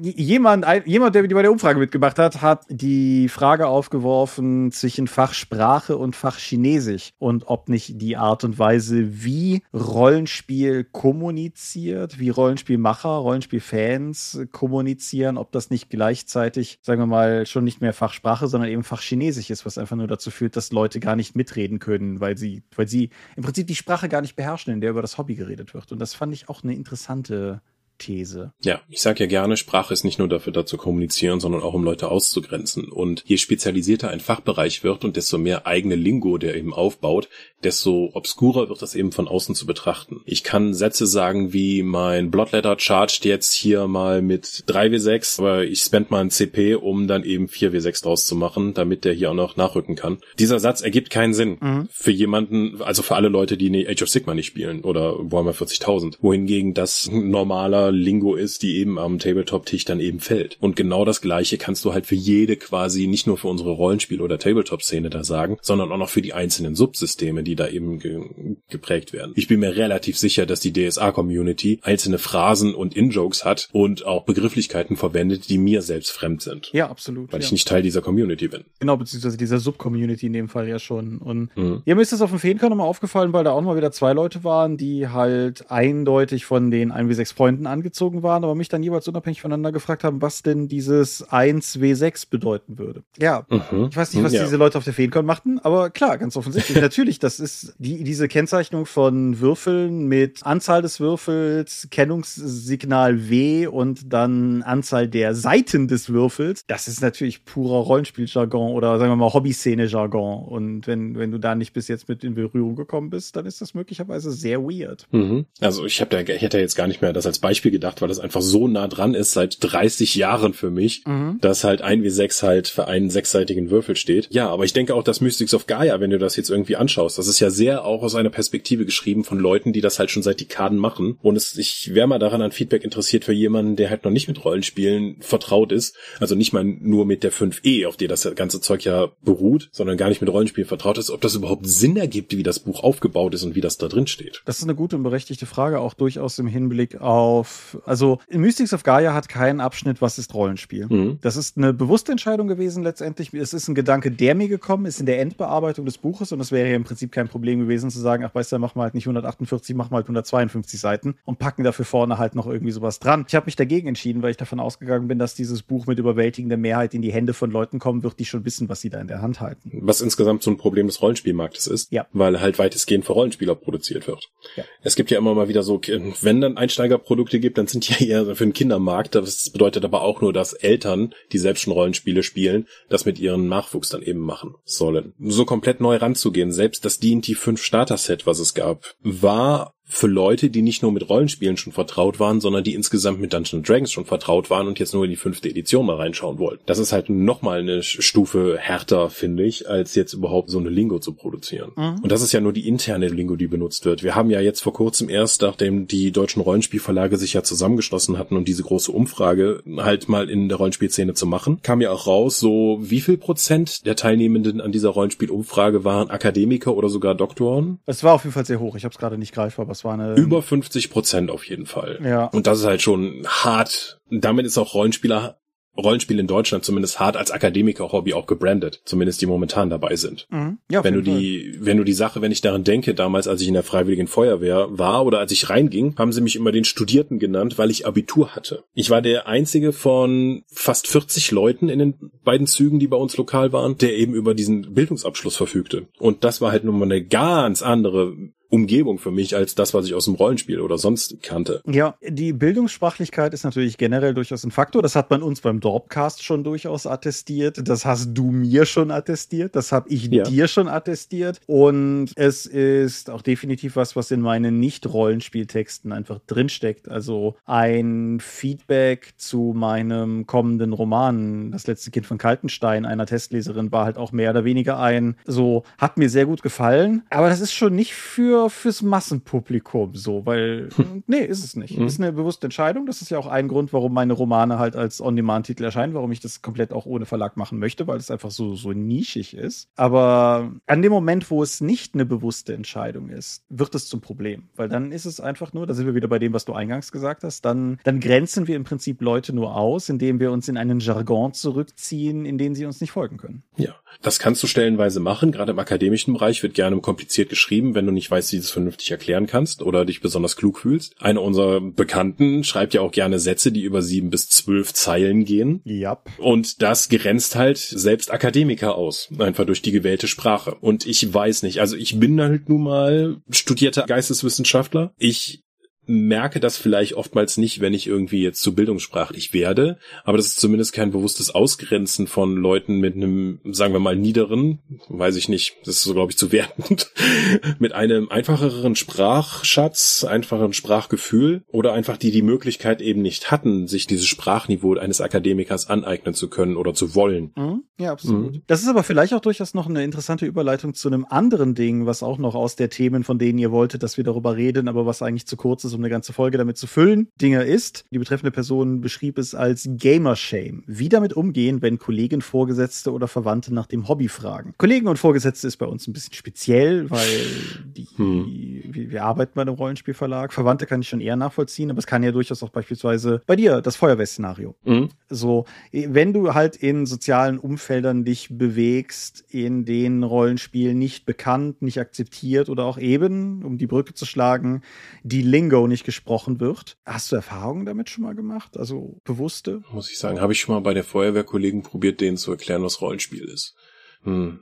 [0.00, 5.96] jemand, ein, jemand, der bei der Umfrage mitgemacht hat, hat die Frage aufgeworfen zwischen Fachsprache
[5.96, 14.40] und Fachchinesisch und ob nicht die Art und Weise, wie Rollenspiel kommuniziert, wie Rollenspielmacher, Rollenspielfans
[14.52, 19.50] kommunizieren, ob das nicht gleichzeitig, sagen wir mal, schon nicht mehr Fachsprache, sondern eben Fachchinesisch
[19.50, 22.88] ist, was einfach nur dazu führt, dass Leute gar nicht mitreden können, weil sie, weil
[22.88, 25.92] sie im Prinzip die Sprache gar nicht beherrschen, in der über das Hobby geredet wird.
[25.92, 27.60] Und das fand ich auch eine interessante
[27.98, 28.52] These.
[28.62, 31.74] Ja, ich sage ja gerne, Sprache ist nicht nur dafür da zu kommunizieren, sondern auch
[31.74, 32.90] um Leute auszugrenzen.
[32.90, 37.28] Und je spezialisierter ein Fachbereich wird und desto mehr eigene Lingo der eben aufbaut,
[37.62, 40.20] desto obskurer wird das eben von außen zu betrachten.
[40.24, 45.80] Ich kann Sätze sagen wie mein Bloodletter charged jetzt hier mal mit 3W6, aber ich
[45.80, 49.34] spend mal ein CP, um dann eben 4W6 draus zu machen, damit der hier auch
[49.34, 50.18] noch nachrücken kann.
[50.38, 51.88] Dieser Satz ergibt keinen Sinn mhm.
[51.90, 56.16] für jemanden, also für alle Leute, die Age of Sigma nicht spielen oder Warhammer 40.000.
[56.20, 60.56] Wohingegen das normaler Meta-Lingo ist, die eben am Tabletop-Tisch dann eben fällt.
[60.60, 64.20] Und genau das Gleiche kannst du halt für jede quasi, nicht nur für unsere Rollenspiel-
[64.20, 68.20] oder Tabletop-Szene da sagen, sondern auch noch für die einzelnen Subsysteme, die da eben ge
[68.68, 69.32] geprägt werden.
[69.34, 74.24] Ich bin mir relativ sicher, dass die DSA-Community einzelne Phrasen und In-Jokes hat und auch
[74.24, 76.70] Begrifflichkeiten verwendet, die mir selbst fremd sind.
[76.72, 77.32] Ja, absolut.
[77.32, 77.46] Weil ja.
[77.46, 78.64] ich nicht Teil dieser Community bin.
[78.80, 81.18] Genau, beziehungsweise dieser Sub-Community in dem Fall ja schon.
[81.18, 81.82] Und mhm.
[81.84, 84.12] ja, mir ist das auf dem Feenkern nochmal aufgefallen, weil da auch mal wieder zwei
[84.12, 89.08] Leute waren, die halt eindeutig von den 1W6 Freunden angezogen waren, aber mich dann jeweils
[89.08, 93.02] unabhängig voneinander gefragt haben, was denn dieses 1W6 bedeuten würde.
[93.18, 93.88] Ja, mhm.
[93.90, 94.44] ich weiß nicht, was ja.
[94.44, 96.78] diese Leute auf der Feenkern machten, aber klar, ganz offensichtlich.
[96.80, 104.12] Natürlich, das ist die, diese Kennzeichnung von Würfeln mit Anzahl des Würfels, Kennungssignal W und
[104.12, 106.64] dann Anzahl der Seiten des Würfels.
[106.66, 110.44] Das ist natürlich purer Rollenspieljargon oder sagen wir mal Hobbyszene-Jargon.
[110.44, 113.60] Und wenn, wenn du da nicht bis jetzt mit in Berührung gekommen bist, dann ist
[113.60, 115.06] das möglicherweise sehr weird.
[115.10, 115.46] Mhm.
[115.60, 118.08] Also ich, hab da, ich hätte jetzt gar nicht mehr das als Beispiel gedacht, weil
[118.08, 121.38] das einfach so nah dran ist seit 30 Jahren für mich, mhm.
[121.40, 124.28] dass halt ein W6 halt für einen sechsseitigen Würfel steht.
[124.30, 127.18] Ja, aber ich denke auch, dass Mystics of Gaia, wenn du das jetzt irgendwie anschaust,
[127.18, 130.22] das ist ja sehr auch aus einer Perspektive geschrieben von Leuten, die das halt schon
[130.22, 131.18] seit Dekaden machen.
[131.22, 134.28] Und es, ich wäre mal daran an Feedback interessiert für jemanden, der halt noch nicht
[134.28, 135.96] mit Rollenspielen vertraut ist.
[136.20, 139.96] Also nicht mal nur mit der 5e, auf der das ganze Zeug ja beruht, sondern
[139.96, 143.34] gar nicht mit Rollenspielen vertraut ist, ob das überhaupt Sinn ergibt, wie das Buch aufgebaut
[143.34, 144.42] ist und wie das da drin steht.
[144.44, 147.51] Das ist eine gute und berechtigte Frage, auch durchaus im Hinblick auf,
[147.86, 150.86] also Mystics of Gaia hat keinen Abschnitt, was ist Rollenspiel.
[150.88, 151.18] Mhm.
[151.20, 153.32] Das ist eine bewusste Entscheidung gewesen letztendlich.
[153.34, 156.52] Es ist ein Gedanke, der mir gekommen ist in der Endbearbeitung des Buches und es
[156.52, 158.94] wäre ja im Prinzip kein Problem gewesen zu sagen, ach weißt du, mach mal halt
[158.94, 162.98] nicht 148, mach mal halt 152 Seiten und packen dafür vorne halt noch irgendwie sowas
[162.98, 163.24] dran.
[163.28, 166.56] Ich habe mich dagegen entschieden, weil ich davon ausgegangen bin, dass dieses Buch mit überwältigender
[166.56, 169.08] Mehrheit in die Hände von Leuten kommen wird, die schon wissen, was sie da in
[169.08, 169.70] der Hand halten.
[169.82, 172.06] Was insgesamt so ein Problem des Rollenspielmarktes ist, ja.
[172.12, 174.30] weil halt weitestgehend für Rollenspieler produziert wird.
[174.56, 174.64] Ja.
[174.82, 175.80] Es gibt ja immer mal wieder so,
[176.22, 179.14] wenn dann Einsteigerprodukte gibt, dann sind die ja eher für den Kindermarkt.
[179.14, 183.48] Das bedeutet aber auch nur, dass Eltern, die selbst schon Rollenspiele spielen, das mit ihren
[183.48, 185.12] Nachwuchs dann eben machen sollen.
[185.18, 190.06] So komplett neu ranzugehen, selbst das D&D 5 Starter Set, was es gab, war für
[190.06, 193.92] Leute, die nicht nur mit Rollenspielen schon vertraut waren, sondern die insgesamt mit Dungeons Dragons
[193.92, 196.62] schon vertraut waren und jetzt nur in die fünfte Edition mal reinschauen wollten.
[196.66, 200.98] Das ist halt nochmal eine Stufe härter, finde ich, als jetzt überhaupt so eine Lingo
[200.98, 201.72] zu produzieren.
[201.76, 202.00] Mhm.
[202.02, 204.02] Und das ist ja nur die interne Lingo, die benutzt wird.
[204.02, 208.36] Wir haben ja jetzt vor kurzem erst, nachdem die deutschen Rollenspielverlage sich ja zusammengeschlossen hatten
[208.36, 212.40] und diese große Umfrage halt mal in der Rollenspielszene zu machen, kam ja auch raus,
[212.40, 217.78] so wie viel Prozent der Teilnehmenden an dieser Rollenspielumfrage waren Akademiker oder sogar Doktoren?
[217.86, 218.76] Es war auf jeden Fall sehr hoch.
[218.76, 220.14] Ich habe es gerade nicht greifbar, was war eine.
[220.14, 222.00] Über 50 Prozent auf jeden Fall.
[222.02, 222.26] Ja.
[222.26, 224.00] Und das ist halt schon hart.
[224.10, 225.38] Damit ist auch Rollenspieler
[225.76, 230.26] Rollenspiel in Deutschland zumindest hart als Akademiker-Hobby auch gebrandet, zumindest die momentan dabei sind.
[230.30, 230.58] Mhm.
[230.70, 233.48] Ja, wenn du die, wenn du die Sache, wenn ich daran denke, damals, als ich
[233.48, 237.18] in der Freiwilligen Feuerwehr war oder als ich reinging, haben sie mich immer den Studierten
[237.18, 238.64] genannt, weil ich Abitur hatte.
[238.74, 243.16] Ich war der einzige von fast 40 Leuten in den beiden Zügen, die bei uns
[243.16, 245.86] lokal waren, der eben über diesen Bildungsabschluss verfügte.
[245.98, 248.14] Und das war halt nun mal eine ganz andere
[248.52, 251.62] Umgebung für mich als das, was ich aus dem Rollenspiel oder sonst kannte.
[251.66, 254.82] Ja, die Bildungssprachlichkeit ist natürlich generell durchaus ein Faktor.
[254.82, 257.66] Das hat man uns beim Dorpcast schon durchaus attestiert.
[257.66, 259.56] Das hast du mir schon attestiert.
[259.56, 260.24] Das habe ich ja.
[260.24, 261.40] dir schon attestiert.
[261.46, 266.90] Und es ist auch definitiv was, was in meinen Nicht-Rollenspieltexten einfach drinsteckt.
[266.90, 273.86] Also ein Feedback zu meinem kommenden Roman, Das letzte Kind von Kaltenstein, einer Testleserin, war
[273.86, 277.02] halt auch mehr oder weniger ein, so, hat mir sehr gut gefallen.
[277.08, 281.02] Aber das ist schon nicht für fürs Massenpublikum so, weil hm.
[281.06, 281.76] nee, ist es nicht.
[281.76, 281.86] Hm.
[281.86, 282.86] Ist eine bewusste Entscheidung.
[282.86, 286.20] Das ist ja auch ein Grund, warum meine Romane halt als On-Demand-Titel erscheinen, warum ich
[286.20, 289.68] das komplett auch ohne Verlag machen möchte, weil es einfach so so nischig ist.
[289.76, 294.48] Aber an dem Moment, wo es nicht eine bewusste Entscheidung ist, wird es zum Problem,
[294.56, 296.92] weil dann ist es einfach nur, da sind wir wieder bei dem, was du eingangs
[296.92, 300.56] gesagt hast, dann dann grenzen wir im Prinzip Leute nur aus, indem wir uns in
[300.56, 303.42] einen Jargon zurückziehen, in den sie uns nicht folgen können.
[303.56, 305.32] Ja, das kannst du stellenweise machen.
[305.32, 308.90] Gerade im akademischen Bereich wird gerne kompliziert geschrieben, wenn du nicht weißt, du es vernünftig
[308.90, 310.94] erklären kannst oder dich besonders klug fühlst.
[311.00, 315.60] Einer unserer Bekannten schreibt ja auch gerne Sätze, die über sieben bis zwölf Zeilen gehen.
[315.64, 316.02] Ja.
[316.18, 319.08] Und das grenzt halt selbst Akademiker aus.
[319.18, 320.54] Einfach durch die gewählte Sprache.
[320.60, 324.92] Und ich weiß nicht, also ich bin halt nun mal studierter Geisteswissenschaftler.
[324.98, 325.41] Ich
[325.86, 330.40] merke das vielleicht oftmals nicht, wenn ich irgendwie jetzt zu bildungssprachlich werde, aber das ist
[330.40, 335.56] zumindest kein bewusstes Ausgrenzen von Leuten mit einem, sagen wir mal, niederen, weiß ich nicht,
[335.64, 336.92] das ist so, glaube ich, zu wertend,
[337.58, 343.86] mit einem einfacheren Sprachschatz, einfacheren Sprachgefühl oder einfach die die Möglichkeit eben nicht hatten, sich
[343.86, 347.32] dieses Sprachniveau eines Akademikers aneignen zu können oder zu wollen.
[347.36, 347.64] Mhm.
[347.78, 348.34] Ja, absolut.
[348.34, 348.42] Mhm.
[348.46, 352.04] Das ist aber vielleicht auch durchaus noch eine interessante Überleitung zu einem anderen Ding, was
[352.04, 355.02] auch noch aus der Themen, von denen ihr wolltet, dass wir darüber reden, aber was
[355.02, 357.84] eigentlich zu kurz ist, um eine ganze Folge damit zu füllen, Dinge ist.
[357.90, 360.64] Die betreffende Person beschrieb es als Gamer-Shame.
[360.66, 364.54] Wie damit umgehen, wenn Kollegen, Vorgesetzte oder Verwandte nach dem Hobby fragen.
[364.58, 367.20] Kollegen und Vorgesetzte ist bei uns ein bisschen speziell, weil
[367.64, 368.62] die, hm.
[368.70, 370.32] wir, wir arbeiten bei einem Rollenspielverlag.
[370.32, 373.60] Verwandte kann ich schon eher nachvollziehen, aber es kann ja durchaus auch beispielsweise bei dir
[373.60, 374.54] das Feuerwehr-Szenario.
[374.64, 374.88] Mhm.
[375.08, 381.78] So, wenn du halt in sozialen Umfeldern dich bewegst, in denen Rollenspiel nicht bekannt, nicht
[381.78, 384.62] akzeptiert oder auch eben, um die Brücke zu schlagen,
[385.02, 386.76] die Lingo nicht gesprochen wird.
[386.84, 388.56] Hast du Erfahrungen damit schon mal gemacht?
[388.56, 389.62] Also bewusste?
[389.72, 392.80] Muss ich sagen, habe ich schon mal bei der Feuerwehrkollegen probiert, denen zu erklären, was
[392.80, 393.54] Rollenspiel ist.
[394.02, 394.40] Hm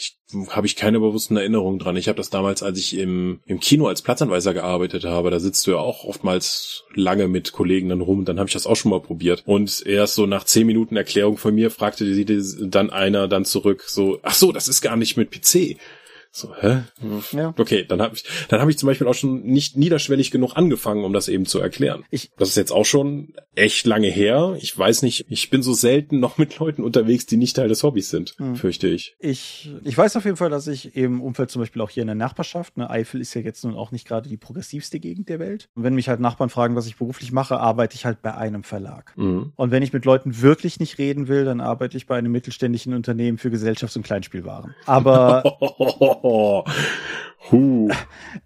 [0.00, 0.16] ich,
[0.48, 1.96] habe ich keine bewussten Erinnerungen dran.
[1.96, 5.66] Ich habe das damals, als ich im, im Kino als Platzanweiser gearbeitet habe, da sitzt
[5.66, 8.90] du ja auch oftmals lange mit Kollegen dann rum dann habe ich das auch schon
[8.90, 9.42] mal probiert.
[9.46, 12.24] Und erst so nach zehn Minuten Erklärung von mir fragte sie
[12.68, 15.76] dann einer dann zurück so, ach so, das ist gar nicht mit PC.
[16.32, 16.82] So, hä?
[17.32, 17.54] Ja.
[17.58, 21.04] Okay, dann habe ich, dann habe ich zum Beispiel auch schon nicht niederschwellig genug angefangen,
[21.04, 22.04] um das eben zu erklären.
[22.10, 24.56] Ich, das ist jetzt auch schon echt lange her.
[24.60, 27.82] Ich weiß nicht, ich bin so selten noch mit Leuten unterwegs, die nicht Teil des
[27.82, 28.54] Hobbys sind, hm.
[28.54, 29.16] fürchte ich.
[29.18, 32.06] Ich, ich weiß auf jeden Fall, dass ich im Umfeld zum Beispiel auch hier in
[32.06, 35.40] der Nachbarschaft, ne, Eifel ist ja jetzt nun auch nicht gerade die progressivste Gegend der
[35.40, 35.68] Welt.
[35.74, 38.62] Und wenn mich halt Nachbarn fragen, was ich beruflich mache, arbeite ich halt bei einem
[38.62, 39.12] Verlag.
[39.16, 39.52] Mhm.
[39.56, 42.94] Und wenn ich mit Leuten wirklich nicht reden will, dann arbeite ich bei einem mittelständischen
[42.94, 44.76] Unternehmen für Gesellschafts- und Kleinspielwaren.
[44.86, 45.42] Aber.
[47.50, 47.90] Huh.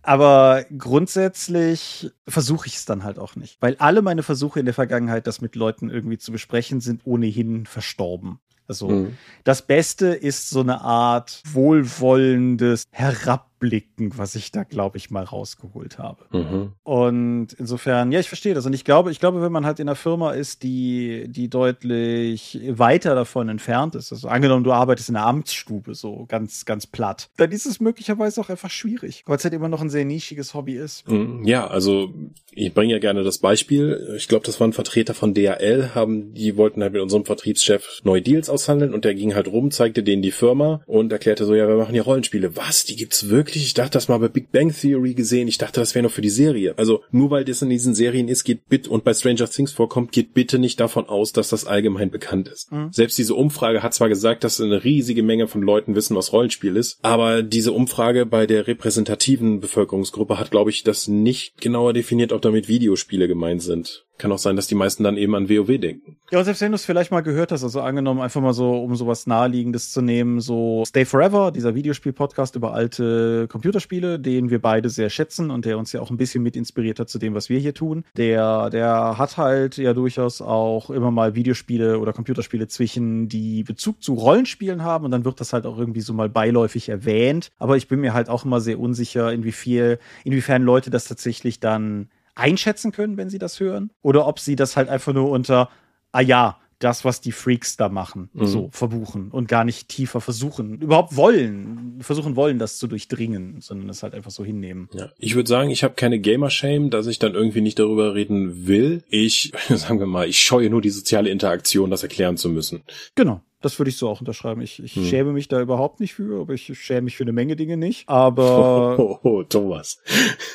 [0.02, 3.60] Aber grundsätzlich versuche ich es dann halt auch nicht.
[3.60, 7.66] Weil alle meine Versuche in der Vergangenheit, das mit Leuten irgendwie zu besprechen, sind ohnehin
[7.66, 8.38] verstorben.
[8.66, 9.18] Also mhm.
[9.42, 15.24] das Beste ist so eine Art wohlwollendes Herab Rückblicken, was ich da, glaube ich, mal
[15.24, 16.24] rausgeholt habe.
[16.32, 16.72] Mhm.
[16.82, 18.66] Und insofern, ja, ich verstehe das.
[18.66, 22.60] Und ich glaube, ich glaube, wenn man halt in einer Firma ist, die, die deutlich
[22.68, 27.30] weiter davon entfernt ist, also angenommen, du arbeitest in einer Amtsstube, so ganz, ganz platt,
[27.36, 30.54] dann ist es möglicherweise auch einfach schwierig, weil es halt immer noch ein sehr nischiges
[30.54, 31.08] Hobby ist.
[31.08, 31.44] Mhm.
[31.44, 32.12] Ja, also
[32.52, 34.14] ich bringe ja gerne das Beispiel.
[34.16, 38.22] Ich glaube, das waren Vertreter von DHL, haben, die wollten halt mit unserem Vertriebschef neue
[38.22, 41.66] Deals aushandeln und der ging halt rum, zeigte denen die Firma und erklärte so, ja,
[41.68, 42.56] wir machen ja Rollenspiele.
[42.56, 42.84] Was?
[42.84, 43.53] Die gibt's wirklich?
[43.54, 46.10] Wirklich, ich dachte das mal bei Big Bang Theory gesehen, ich dachte, das wäre noch
[46.10, 46.74] für die Serie.
[46.76, 50.12] Also nur weil das in diesen Serien ist, geht bitte und bei Stranger Things vorkommt,
[50.12, 52.72] geht bitte nicht davon aus, dass das allgemein bekannt ist.
[52.72, 52.88] Mhm.
[52.92, 56.76] Selbst diese Umfrage hat zwar gesagt, dass eine riesige Menge von Leuten wissen, was Rollenspiel
[56.76, 62.32] ist, aber diese Umfrage bei der repräsentativen Bevölkerungsgruppe hat, glaube ich, das nicht genauer definiert,
[62.32, 64.03] ob damit Videospiele gemeint sind.
[64.16, 66.16] Kann auch sein, dass die meisten dann eben an WoW denken.
[66.30, 68.80] Ja, und selbst wenn du es vielleicht mal gehört hast, also angenommen, einfach mal so,
[68.80, 74.62] um sowas Naheliegendes zu nehmen, so Stay Forever, dieser Videospiel-Podcast über alte Computerspiele, den wir
[74.62, 77.34] beide sehr schätzen und der uns ja auch ein bisschen mit inspiriert hat zu dem,
[77.34, 78.04] was wir hier tun.
[78.16, 84.00] Der, der hat halt ja durchaus auch immer mal Videospiele oder Computerspiele zwischen, die Bezug
[84.00, 87.50] zu Rollenspielen haben und dann wird das halt auch irgendwie so mal beiläufig erwähnt.
[87.58, 92.08] Aber ich bin mir halt auch immer sehr unsicher, inwiefern, inwiefern Leute das tatsächlich dann
[92.34, 95.70] einschätzen können, wenn sie das hören, oder ob sie das halt einfach nur unter,
[96.12, 98.46] ah ja, das, was die Freaks da machen, mhm.
[98.46, 103.88] so verbuchen und gar nicht tiefer versuchen, überhaupt wollen, versuchen wollen, das zu durchdringen, sondern
[103.88, 104.88] es halt einfach so hinnehmen.
[104.92, 108.66] Ja, ich würde sagen, ich habe keine Gamer-Shame, dass ich dann irgendwie nicht darüber reden
[108.66, 109.02] will.
[109.08, 112.82] Ich, sagen wir mal, ich scheue nur die soziale Interaktion, das erklären zu müssen.
[113.14, 113.40] Genau.
[113.64, 114.60] Das würde ich so auch unterschreiben.
[114.60, 115.04] Ich, ich hm.
[115.06, 118.06] schäme mich da überhaupt nicht für, aber ich schäme mich für eine Menge Dinge nicht.
[118.10, 118.98] Aber.
[118.98, 120.02] Oh, oh, oh Thomas.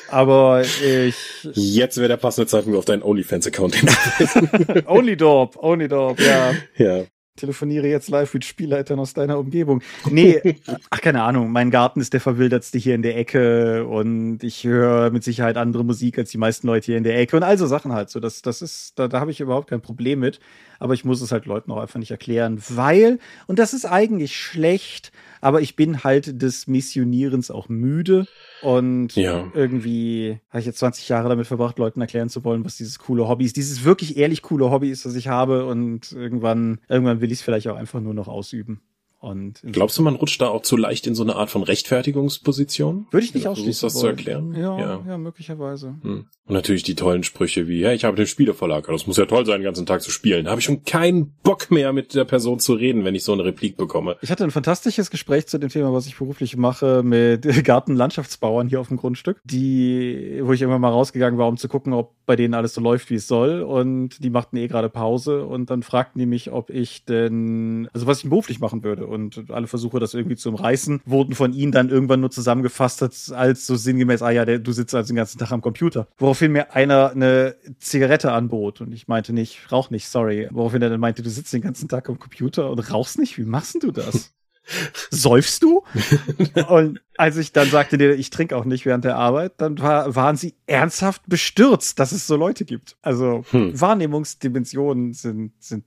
[0.08, 1.16] Aber ich.
[1.54, 4.82] Jetzt wäre der passende Zeitpunkt auf deinen OnlyFans-Account hinzuweisen.
[4.86, 6.54] OnlyDorp, OnlyDorp, ja.
[6.76, 7.04] Ja
[7.40, 9.82] telefoniere jetzt live mit Spielleitern aus deiner Umgebung.
[10.10, 10.56] Nee,
[10.90, 11.52] ach, keine Ahnung.
[11.52, 15.84] Mein Garten ist der verwildertste hier in der Ecke und ich höre mit Sicherheit andere
[15.84, 18.10] Musik als die meisten Leute hier in der Ecke und all so Sachen halt.
[18.10, 20.40] So, das, das ist, da, da habe ich überhaupt kein Problem mit.
[20.78, 24.36] Aber ich muss es halt Leuten auch einfach nicht erklären, weil, und das ist eigentlich
[24.36, 28.26] schlecht, aber ich bin halt des Missionierens auch müde.
[28.62, 29.50] Und ja.
[29.54, 33.26] irgendwie habe ich jetzt 20 Jahre damit verbracht, Leuten erklären zu wollen, was dieses coole
[33.28, 33.56] Hobby ist.
[33.56, 35.66] Dieses wirklich ehrlich coole Hobby ist, das ich habe.
[35.66, 38.80] Und irgendwann, irgendwann will ich es vielleicht auch einfach nur noch ausüben.
[39.20, 43.06] Und Glaubst du, man rutscht da auch zu leicht in so eine Art von Rechtfertigungsposition?
[43.10, 43.86] Würde ich nicht ausschließen.
[43.86, 44.00] das wollen.
[44.00, 44.54] zu erklären?
[44.54, 45.94] Ja, ja, ja möglicherweise.
[46.00, 46.26] Hm.
[46.46, 49.44] Und natürlich die tollen Sprüche wie, ja, ich habe den Spieleverlag, das muss ja toll
[49.44, 50.46] sein, den ganzen Tag zu spielen.
[50.46, 53.34] Da habe ich schon keinen Bock mehr mit der Person zu reden, wenn ich so
[53.34, 54.16] eine Replik bekomme.
[54.22, 58.80] Ich hatte ein fantastisches Gespräch zu dem Thema, was ich beruflich mache, mit Gartenlandschaftsbauern hier
[58.80, 62.36] auf dem Grundstück, die, wo ich immer mal rausgegangen war, um zu gucken, ob bei
[62.36, 63.60] denen alles so läuft, wie es soll.
[63.60, 68.06] Und die machten eh gerade Pause und dann fragten die mich, ob ich denn, also
[68.06, 71.72] was ich beruflich machen würde und alle Versuche, das irgendwie zu umreißen, wurden von ihnen
[71.72, 75.38] dann irgendwann nur zusammengefasst als so sinngemäß, ah ja, der, du sitzt also den ganzen
[75.38, 76.06] Tag am Computer.
[76.18, 80.48] Woraufhin mir einer eine Zigarette anbot und ich meinte nicht, rauch nicht, sorry.
[80.50, 83.38] Woraufhin er dann meinte, du sitzt den ganzen Tag am Computer und rauchst nicht?
[83.38, 84.32] Wie machst du das?
[85.10, 85.82] säufst du?
[86.68, 90.36] und als ich dann sagte, ich trinke auch nicht während der Arbeit, dann war, waren
[90.36, 92.96] sie ernsthaft bestürzt, dass es so Leute gibt.
[93.02, 93.78] Also hm.
[93.78, 95.84] Wahrnehmungsdimensionen sind, sind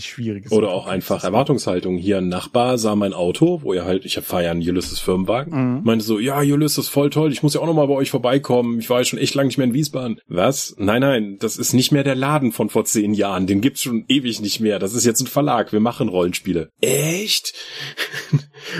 [0.00, 0.50] schwierig.
[0.50, 1.96] Oder auch einfach Erwartungshaltung.
[1.96, 5.52] Hier ein Nachbar sah mein Auto, wo er halt, ich fahre ja einen Ulysses Firmenwagen,
[5.76, 5.80] mhm.
[5.84, 8.78] meinte so, ja, Ulysses, voll toll, ich muss ja auch nochmal bei euch vorbeikommen.
[8.80, 10.20] Ich war ja schon echt lange nicht mehr in Wiesbaden.
[10.28, 10.74] Was?
[10.78, 13.46] Nein, nein, das ist nicht mehr der Laden von vor zehn Jahren.
[13.46, 14.78] Den gibt's schon ewig nicht mehr.
[14.78, 15.72] Das ist jetzt ein Verlag.
[15.72, 16.70] Wir machen Rollenspiele.
[16.80, 17.54] Echt?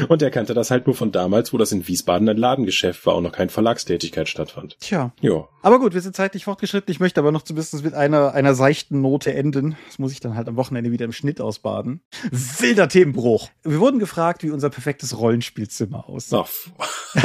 [0.08, 3.16] Und er kannte das halt nur von damals, wo das in Wiesbaden ein Ladengeschäft war
[3.16, 4.78] und noch keine Verlagstätigkeit stattfand.
[4.80, 5.12] Tja.
[5.20, 5.48] Ja.
[5.62, 6.90] Aber gut, wir sind zeitlich fortgeschritten.
[6.90, 9.76] Ich möchte aber noch zumindest mit einer, einer seichten Note enden.
[9.86, 12.02] Das muss ich dann halt am Wochenende wieder im Schnitt ausbaden.
[12.30, 13.50] Wilder Themenbruch.
[13.62, 16.44] Wir wurden gefragt, wie unser perfektes Rollenspielzimmer aussieht.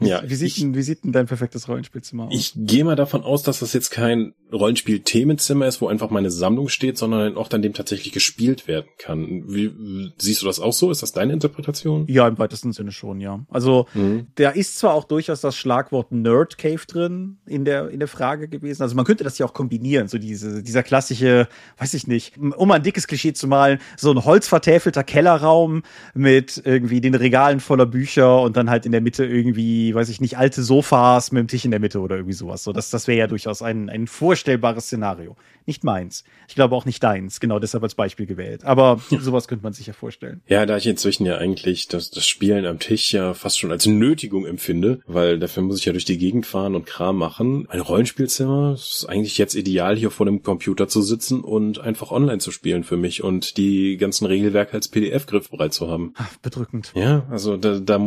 [0.00, 2.34] Ja, wie, sieht ich, denn, wie sieht denn dein perfektes Rollenspielzimmer aus?
[2.34, 6.68] Ich gehe mal davon aus, dass das jetzt kein Rollenspiel-Themenzimmer ist, wo einfach meine Sammlung
[6.68, 9.44] steht, sondern ein Ort, an dem tatsächlich gespielt werden kann.
[9.46, 10.90] Wie, siehst du das auch so?
[10.90, 12.06] Ist das deine Interpretation?
[12.08, 13.44] Ja, im weitesten Sinne schon, ja.
[13.48, 14.26] Also, mhm.
[14.36, 18.48] da ist zwar auch durchaus das Schlagwort Nerd Cave drin in der, in der Frage
[18.48, 18.82] gewesen.
[18.82, 20.08] Also, man könnte das ja auch kombinieren.
[20.08, 21.48] So diese, dieser klassische,
[21.78, 25.82] weiß ich nicht, um ein dickes Klischee zu malen, so ein holzvertäfelter Kellerraum
[26.14, 30.20] mit irgendwie den Regalen voller Bücher und dann halt in der Mitte irgendwie weiß ich
[30.20, 32.64] nicht, alte Sofas mit dem Tisch in der Mitte oder irgendwie sowas.
[32.64, 35.36] So, das, das wäre ja durchaus ein, ein vorstellbares Szenario.
[35.66, 36.24] Nicht meins.
[36.48, 38.64] Ich glaube auch nicht deins, genau deshalb als Beispiel gewählt.
[38.64, 40.42] Aber sowas könnte man sich ja vorstellen.
[40.46, 43.86] Ja, da ich inzwischen ja eigentlich das, das Spielen am Tisch ja fast schon als
[43.86, 47.66] Nötigung empfinde, weil dafür muss ich ja durch die Gegend fahren und Kram machen.
[47.68, 52.38] Ein Rollenspielzimmer ist eigentlich jetzt ideal, hier vor dem Computer zu sitzen und einfach online
[52.38, 56.14] zu spielen für mich und die ganzen Regelwerke als PDF griffbereit zu haben.
[56.16, 56.92] Ach, bedrückend.
[56.94, 58.00] Ja, also da, da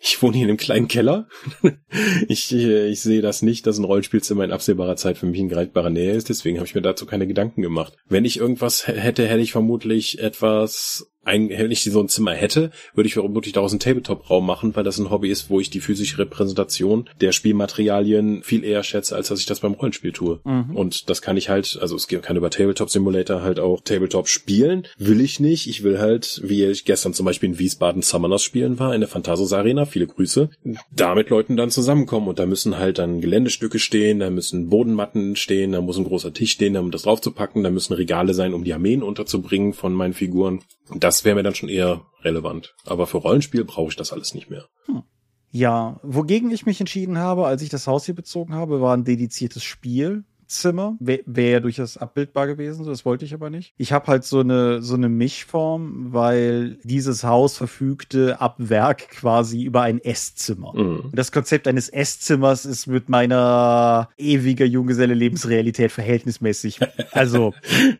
[0.00, 1.28] ich wohne hier in einem kleinen Keller.
[2.28, 5.90] ich, ich sehe das nicht, dass ein Rollenspielzimmer in absehbarer Zeit für mich in greifbarer
[5.90, 7.96] Nähe ist, deswegen habe ich mir dazu keine Gedanken gemacht.
[8.08, 12.70] Wenn ich irgendwas hätte, hätte ich vermutlich etwas ein, wenn ich so ein Zimmer hätte,
[12.94, 15.80] würde ich vermutlich daraus einen Tabletop-Raum machen, weil das ein Hobby ist, wo ich die
[15.80, 20.40] physische Repräsentation der Spielmaterialien viel eher schätze, als dass ich das beim Rollenspiel tue.
[20.44, 20.74] Mhm.
[20.74, 24.86] Und das kann ich halt, also es kann über Tabletop Simulator halt auch Tabletop spielen.
[24.98, 25.68] Will ich nicht.
[25.68, 29.08] Ich will halt, wie ich gestern zum Beispiel in Wiesbaden Summoners spielen war, in der
[29.08, 30.50] Phantasos Arena, viele Grüße,
[30.90, 35.36] da mit Leuten dann zusammenkommen und da müssen halt dann Geländestücke stehen, da müssen Bodenmatten
[35.36, 38.64] stehen, da muss ein großer Tisch stehen, um das draufzupacken, da müssen Regale sein, um
[38.64, 40.60] die Armeen unterzubringen von meinen Figuren.
[40.94, 42.74] Das wäre mir dann schon eher relevant.
[42.84, 44.66] Aber für Rollenspiel brauche ich das alles nicht mehr.
[44.86, 45.02] Hm.
[45.52, 49.04] Ja, wogegen ich mich entschieden habe, als ich das Haus hier bezogen habe, war ein
[49.04, 50.96] dediziertes Spielzimmer.
[51.00, 53.74] Wäre wär durchaus abbildbar gewesen, das wollte ich aber nicht.
[53.76, 59.64] Ich habe halt so eine, so eine Mischform, weil dieses Haus verfügte ab Werk quasi
[59.64, 60.72] über ein Esszimmer.
[60.76, 61.10] Mhm.
[61.12, 66.78] Das Konzept eines Esszimmers ist mit meiner ewiger Junggeselle-Lebensrealität verhältnismäßig.
[67.10, 67.54] Also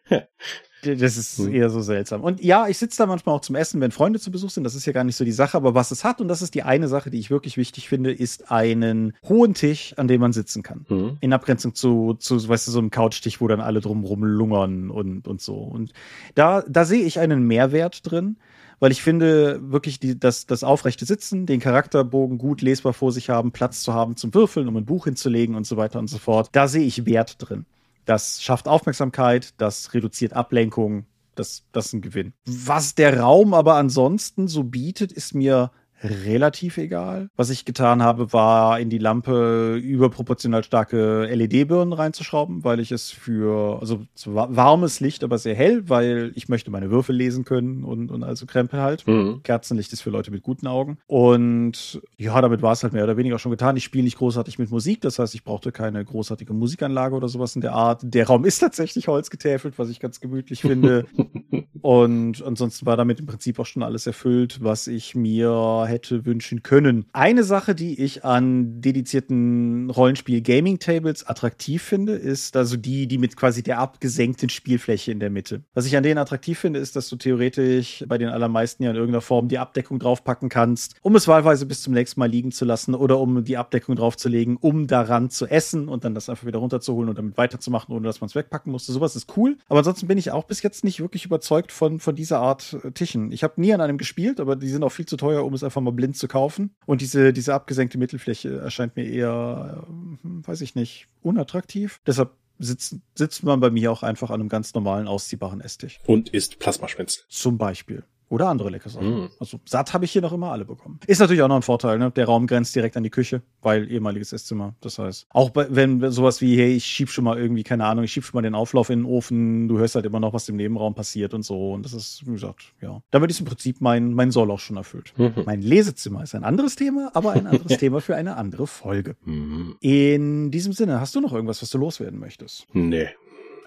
[0.83, 1.55] Das ist hm.
[1.55, 2.23] eher so seltsam.
[2.23, 4.65] Und ja, ich sitze da manchmal auch zum Essen, wenn Freunde zu Besuch sind.
[4.65, 5.57] Das ist ja gar nicht so die Sache.
[5.57, 8.13] Aber was es hat, und das ist die eine Sache, die ich wirklich wichtig finde,
[8.13, 10.87] ist einen hohen Tisch, an dem man sitzen kann.
[10.89, 11.17] Mhm.
[11.21, 15.29] In Abgrenzung zu, zu, weißt du, so einem Couchtisch, wo dann alle drumrum lungern und,
[15.29, 15.57] und so.
[15.57, 15.93] Und
[16.35, 18.37] da, da sehe ich einen Mehrwert drin
[18.81, 23.29] weil ich finde wirklich die, das, das aufrechte Sitzen, den Charakterbogen gut lesbar vor sich
[23.29, 26.19] haben, Platz zu haben zum Würfeln, um ein Buch hinzulegen und so weiter und so
[26.19, 26.49] fort.
[26.53, 27.67] Da sehe ich Wert drin.
[28.11, 31.07] Das schafft Aufmerksamkeit, das reduziert Ablenkung,
[31.37, 32.33] das, das ist ein Gewinn.
[32.45, 35.71] Was der Raum aber ansonsten so bietet, ist mir
[36.03, 37.29] relativ egal.
[37.37, 43.11] Was ich getan habe, war in die Lampe überproportional starke LED-Birnen reinzuschrauben, weil ich es
[43.11, 48.11] für, also warmes Licht, aber sehr hell, weil ich möchte meine Würfel lesen können und,
[48.11, 49.07] und also Krempel halt.
[49.07, 49.43] Mhm.
[49.43, 50.99] Kerzenlicht ist für Leute mit guten Augen.
[51.07, 53.77] Und ja, damit war es halt mehr oder weniger schon getan.
[53.77, 57.55] Ich spiele nicht großartig mit Musik, das heißt, ich brauchte keine großartige Musikanlage oder sowas
[57.55, 58.01] in der Art.
[58.03, 61.07] Der Raum ist tatsächlich holzgetäfelt, was ich ganz gemütlich finde.
[61.83, 66.63] und ansonsten war damit im Prinzip auch schon alles erfüllt, was ich mir hätte wünschen
[66.63, 67.05] können.
[67.13, 73.63] Eine Sache, die ich an dedizierten Rollenspiel-Gaming-Tables attraktiv finde, ist also die, die mit quasi
[73.63, 75.63] der abgesenkten Spielfläche in der Mitte.
[75.75, 78.97] Was ich an denen attraktiv finde, ist, dass du theoretisch bei den allermeisten ja in
[78.97, 82.65] irgendeiner Form die Abdeckung draufpacken kannst, um es wahlweise bis zum nächsten Mal liegen zu
[82.65, 86.59] lassen oder um die Abdeckung draufzulegen, um daran zu essen und dann das einfach wieder
[86.59, 88.93] runterzuholen und damit weiterzumachen, ohne dass man es wegpacken musste.
[88.93, 89.57] Sowas ist cool.
[89.69, 92.93] Aber ansonsten bin ich auch bis jetzt nicht wirklich überzeugt von, von dieser Art äh,
[92.93, 93.33] Tischen.
[93.33, 95.65] Ich habe nie an einem gespielt, aber die sind auch viel zu teuer, um es
[95.65, 96.75] einfach mal blind zu kaufen.
[96.87, 102.01] Und diese, diese abgesenkte Mittelfläche erscheint mir eher, äh, weiß ich nicht, unattraktiv.
[102.07, 106.01] Deshalb sitzt, sitzt man bei mir auch einfach an einem ganz normalen ausziehbaren Esstisch.
[106.07, 107.25] Und isst Plasmaschwänzel.
[107.29, 108.05] Zum Beispiel.
[108.31, 109.25] Oder andere leckere Sachen.
[109.25, 109.29] Mm.
[109.41, 111.01] Also satt habe ich hier noch immer alle bekommen.
[111.07, 112.13] Ist natürlich auch noch ein Vorteil, ne?
[112.13, 114.75] Der Raum grenzt direkt an die Küche, weil ehemaliges Esszimmer.
[114.81, 118.05] Das heißt, auch bei, wenn sowas wie, hey, ich schieb schon mal irgendwie, keine Ahnung,
[118.05, 120.49] ich schieb schon mal den Auflauf in den Ofen, du hörst halt immer noch, was
[120.49, 121.73] im Nebenraum passiert und so.
[121.73, 123.03] Und das ist, wie gesagt, ja.
[123.11, 125.13] Damit ist im Prinzip mein, mein Soll auch schon erfüllt.
[125.17, 125.43] Mhm.
[125.45, 129.17] Mein Lesezimmer ist ein anderes Thema, aber ein anderes Thema für eine andere Folge.
[129.25, 129.77] Mhm.
[129.81, 132.69] In diesem Sinne, hast du noch irgendwas, was du loswerden möchtest?
[132.73, 133.09] Nee.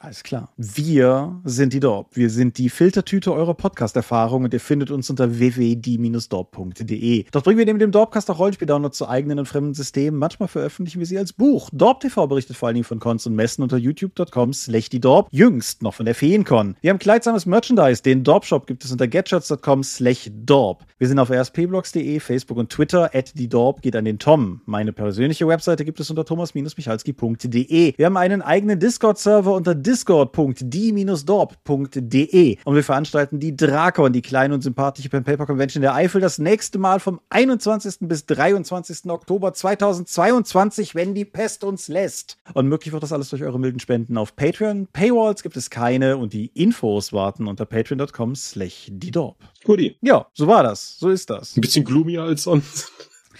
[0.04, 0.52] Alles klar.
[0.58, 2.18] Wir sind die Dorp.
[2.18, 7.24] Wir sind die Filtertüte eurer Podcast-Erfahrung und ihr findet uns unter www.die-dorp.de.
[7.32, 10.20] Dort bringen wir neben dem Dorpcast auch Rollenspiel-Downloads zu eigenen und fremden Systemen.
[10.20, 11.70] Manchmal veröffentlichen wir sie als Buch.
[11.72, 15.30] Dorp TV berichtet vor allen Dingen von Cons und Messen unter youtube.com slash die Dorp.
[15.32, 16.76] Jüngst noch von der Feencon.
[16.82, 18.04] Wir haben kleidsames Merchandise.
[18.04, 20.84] Den Dorp-Shop gibt es unter getshots.com slash Dorp.
[20.98, 23.12] Wir sind auf rspblogs.de, Facebook und Twitter.
[23.14, 24.60] At die Dorp geht an den Tom.
[24.66, 27.94] Meine persönliche Webseite gibt es unter thomas-michalski.de.
[27.96, 32.58] Wir haben einen eigenen Discord-Server unter discord discord.die-dorp.de.
[32.66, 36.40] Und wir veranstalten die Drakon, die kleine und sympathische Pen Paper Convention der Eifel, das
[36.40, 37.98] nächste Mal vom 21.
[38.02, 39.12] bis 23.
[39.12, 42.40] Oktober 2022, wenn die Pest uns lässt.
[42.56, 44.88] Und möglich wird das alles durch eure milden Spenden auf Patreon.
[44.92, 49.38] Paywalls gibt es keine und die Infos warten unter patreon.com slash die Dorp.
[49.64, 49.96] Guti.
[50.02, 50.98] Ja, so war das.
[50.98, 51.56] So ist das.
[51.56, 52.92] Ein bisschen gloomier als sonst.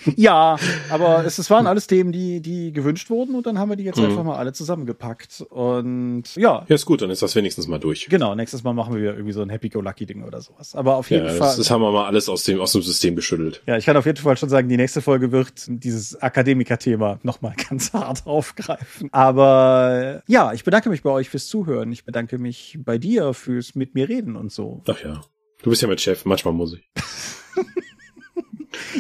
[0.16, 0.58] Ja,
[0.90, 3.84] aber es, es waren alles Themen, die, die gewünscht wurden und dann haben wir die
[3.84, 4.06] jetzt mhm.
[4.06, 5.42] einfach mal alle zusammengepackt.
[5.50, 6.66] Und ja.
[6.68, 8.08] Ja, ist gut, dann ist das wenigstens mal durch.
[8.10, 10.76] Genau, nächstes Mal machen wir wieder irgendwie so ein Happy-Go-Lucky-Ding oder sowas.
[10.76, 11.40] Aber auf jeden ja, Fall.
[11.40, 13.62] Das, das haben wir mal alles aus dem, aus dem System geschüttelt.
[13.66, 17.56] Ja, ich kann auf jeden Fall schon sagen, die nächste Folge wird dieses Akademiker-Thema nochmal
[17.70, 19.10] ganz hart aufgreifen.
[19.12, 21.92] Aber ja, ich bedanke mich bei euch fürs Zuhören.
[21.92, 24.84] Ich bedanke mich bei dir fürs mit mir reden und so.
[24.88, 25.22] Ach ja.
[25.62, 26.90] Du bist ja mit Chef, manchmal muss ich.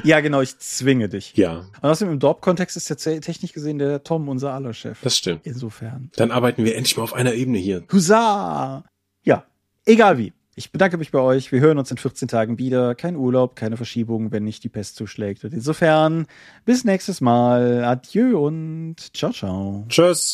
[0.04, 1.36] Ja, genau, ich zwinge dich.
[1.36, 1.66] Ja.
[1.82, 5.00] Und außerdem im Dorp-Kontext ist ja technisch gesehen der Tom unser aller Chef.
[5.02, 5.42] Das stimmt.
[5.46, 6.12] Insofern.
[6.16, 7.84] Dann arbeiten wir endlich mal auf einer Ebene hier.
[7.92, 8.84] Husa!
[9.24, 9.46] Ja,
[9.86, 10.34] egal wie.
[10.56, 11.52] Ich bedanke mich bei euch.
[11.52, 12.94] Wir hören uns in 14 Tagen wieder.
[12.94, 15.44] Kein Urlaub, keine Verschiebung, wenn nicht die Pest zuschlägt.
[15.44, 16.28] Und insofern,
[16.64, 17.84] bis nächstes Mal.
[17.84, 19.86] Adieu und ciao, ciao.
[19.90, 20.34] Tschüss.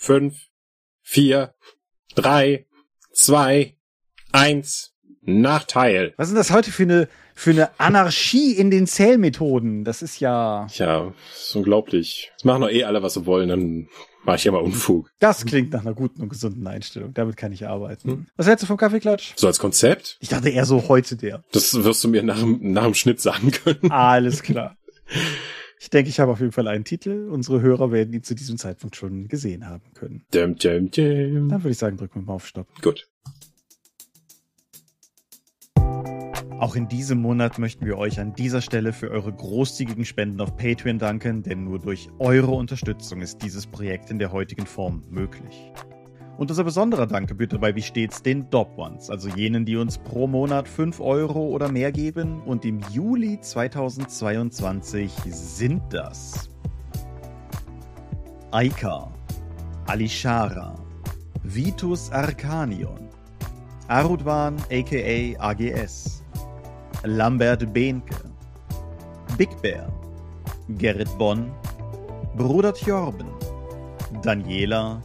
[0.00, 0.46] Fünf,
[1.02, 1.54] vier,
[2.14, 2.66] drei,
[3.12, 3.76] zwei,
[4.32, 6.14] eins, Nachteil.
[6.16, 9.84] Was ist das heute für eine, für eine Anarchie in den Zählmethoden?
[9.84, 10.66] Das ist ja.
[10.72, 12.32] Ja, ist unglaublich.
[12.38, 13.88] Es machen doch eh alle, was sie wollen, dann
[14.24, 15.10] mache ich ja mal Unfug.
[15.18, 17.12] Das klingt nach einer guten und gesunden Einstellung.
[17.12, 18.10] Damit kann ich arbeiten.
[18.10, 18.26] Hm.
[18.36, 19.34] Was hältst du vom Kaffeeklatsch?
[19.36, 20.16] So als Konzept?
[20.20, 21.44] Ich dachte eher so heute der.
[21.52, 23.90] Das wirst du mir nach, nach dem Schnitt sagen können.
[23.90, 24.78] Alles klar.
[25.82, 27.30] Ich denke, ich habe auf jeden Fall einen Titel.
[27.30, 30.22] Unsere Hörer werden ihn zu diesem Zeitpunkt schon gesehen haben können.
[30.30, 31.48] Dum, dum, dum.
[31.48, 32.66] Dann würde ich sagen, drücken wir mal auf Stopp.
[32.82, 33.08] Gut.
[36.58, 40.54] Auch in diesem Monat möchten wir euch an dieser Stelle für eure großzügigen Spenden auf
[40.54, 45.72] Patreon danken, denn nur durch eure Unterstützung ist dieses Projekt in der heutigen Form möglich.
[46.38, 49.98] Und unser besonderer Dank gebührt dabei wie stets den Dob Ones, also jenen, die uns
[49.98, 52.40] pro Monat 5 Euro oder mehr geben.
[52.42, 56.48] Und im Juli 2022 sind das
[58.52, 59.12] Aika,
[59.86, 60.74] Alishara,
[61.42, 63.08] Vitus Arcanion,
[63.88, 66.24] Arudwan aka AGS,
[67.04, 68.16] Lambert Behnke,
[69.36, 69.92] Big Bear,
[70.78, 71.50] Gerrit Bonn,
[72.36, 73.28] Bruder Tjorben,
[74.22, 75.00] Daniela,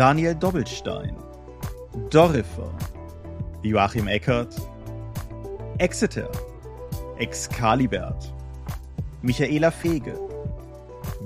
[0.00, 1.14] Daniel Doppelstein,
[2.08, 2.72] Dorifer,
[3.62, 4.56] Joachim Eckert,
[5.76, 6.30] Exeter,
[7.18, 8.32] Excalibert,
[9.20, 10.18] Michaela Fege,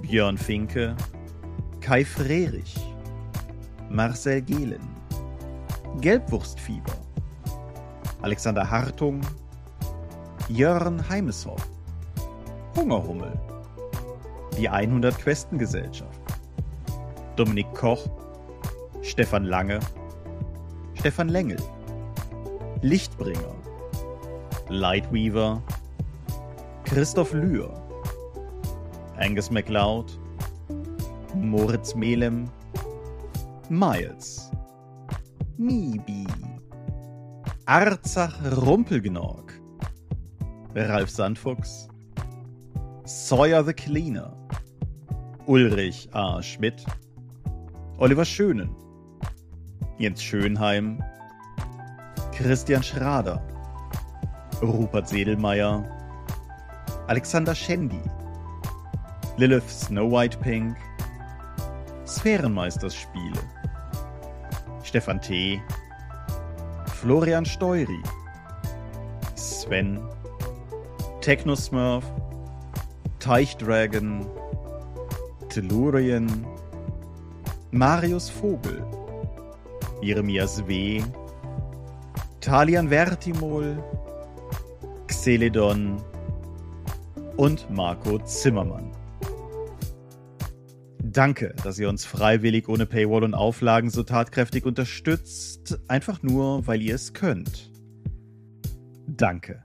[0.03, 0.97] Björn Finke,
[1.81, 2.75] Kai Frerich,
[3.91, 4.89] Marcel Gehlen,
[6.01, 6.99] Gelbwurstfieber,
[8.22, 9.20] Alexander Hartung,
[10.49, 11.64] Jörn Heimeshoff,
[12.75, 13.39] Hungerhummel,
[14.59, 16.20] die 100 Questengesellschaft,
[17.37, 18.11] Dominik Koch,
[19.05, 19.81] Stefan Lange,
[20.95, 21.59] Stefan Lengel,
[22.81, 23.55] Lichtbringer,
[24.71, 25.63] Lightweaver,
[26.85, 27.71] Christoph Lühr,
[29.19, 30.11] Angus MacLeod,
[31.35, 32.49] Moritz Melem,
[33.69, 34.51] Miles,
[35.59, 36.27] Mibi,
[37.67, 38.35] Arzach
[38.67, 39.53] Rumpelgnorg,
[40.75, 41.89] Ralf Sandfuchs,
[43.05, 44.35] Sawyer the Cleaner,
[45.47, 46.43] Ulrich A.
[46.43, 46.85] Schmidt,
[47.99, 48.75] Oliver Schönen,
[49.99, 51.03] Jens Schönheim,
[52.37, 53.41] Christian Schrader,
[54.61, 55.85] Rupert Sedelmeier,
[57.07, 58.01] Alexander Schendi,
[59.37, 60.77] Lilith Snow White Pink,
[62.07, 63.39] Sphärenmeisterspiele,
[64.83, 65.63] Stefan T.,
[66.87, 68.03] Florian Steury,
[69.37, 70.01] Sven,
[71.21, 72.05] Technosmurf,
[73.21, 74.27] Teichdragon,
[75.51, 76.45] Tellurien,
[77.71, 79.04] Marius Vogel,
[80.03, 81.03] Jeremias W.,
[82.41, 83.83] Talian Vertimol,
[85.07, 86.03] Xeledon
[87.37, 88.93] und Marco Zimmermann.
[91.03, 96.83] Danke, dass ihr uns freiwillig ohne Paywall und Auflagen so tatkräftig unterstützt, einfach nur, weil
[96.83, 97.71] ihr es könnt.
[99.07, 99.65] Danke.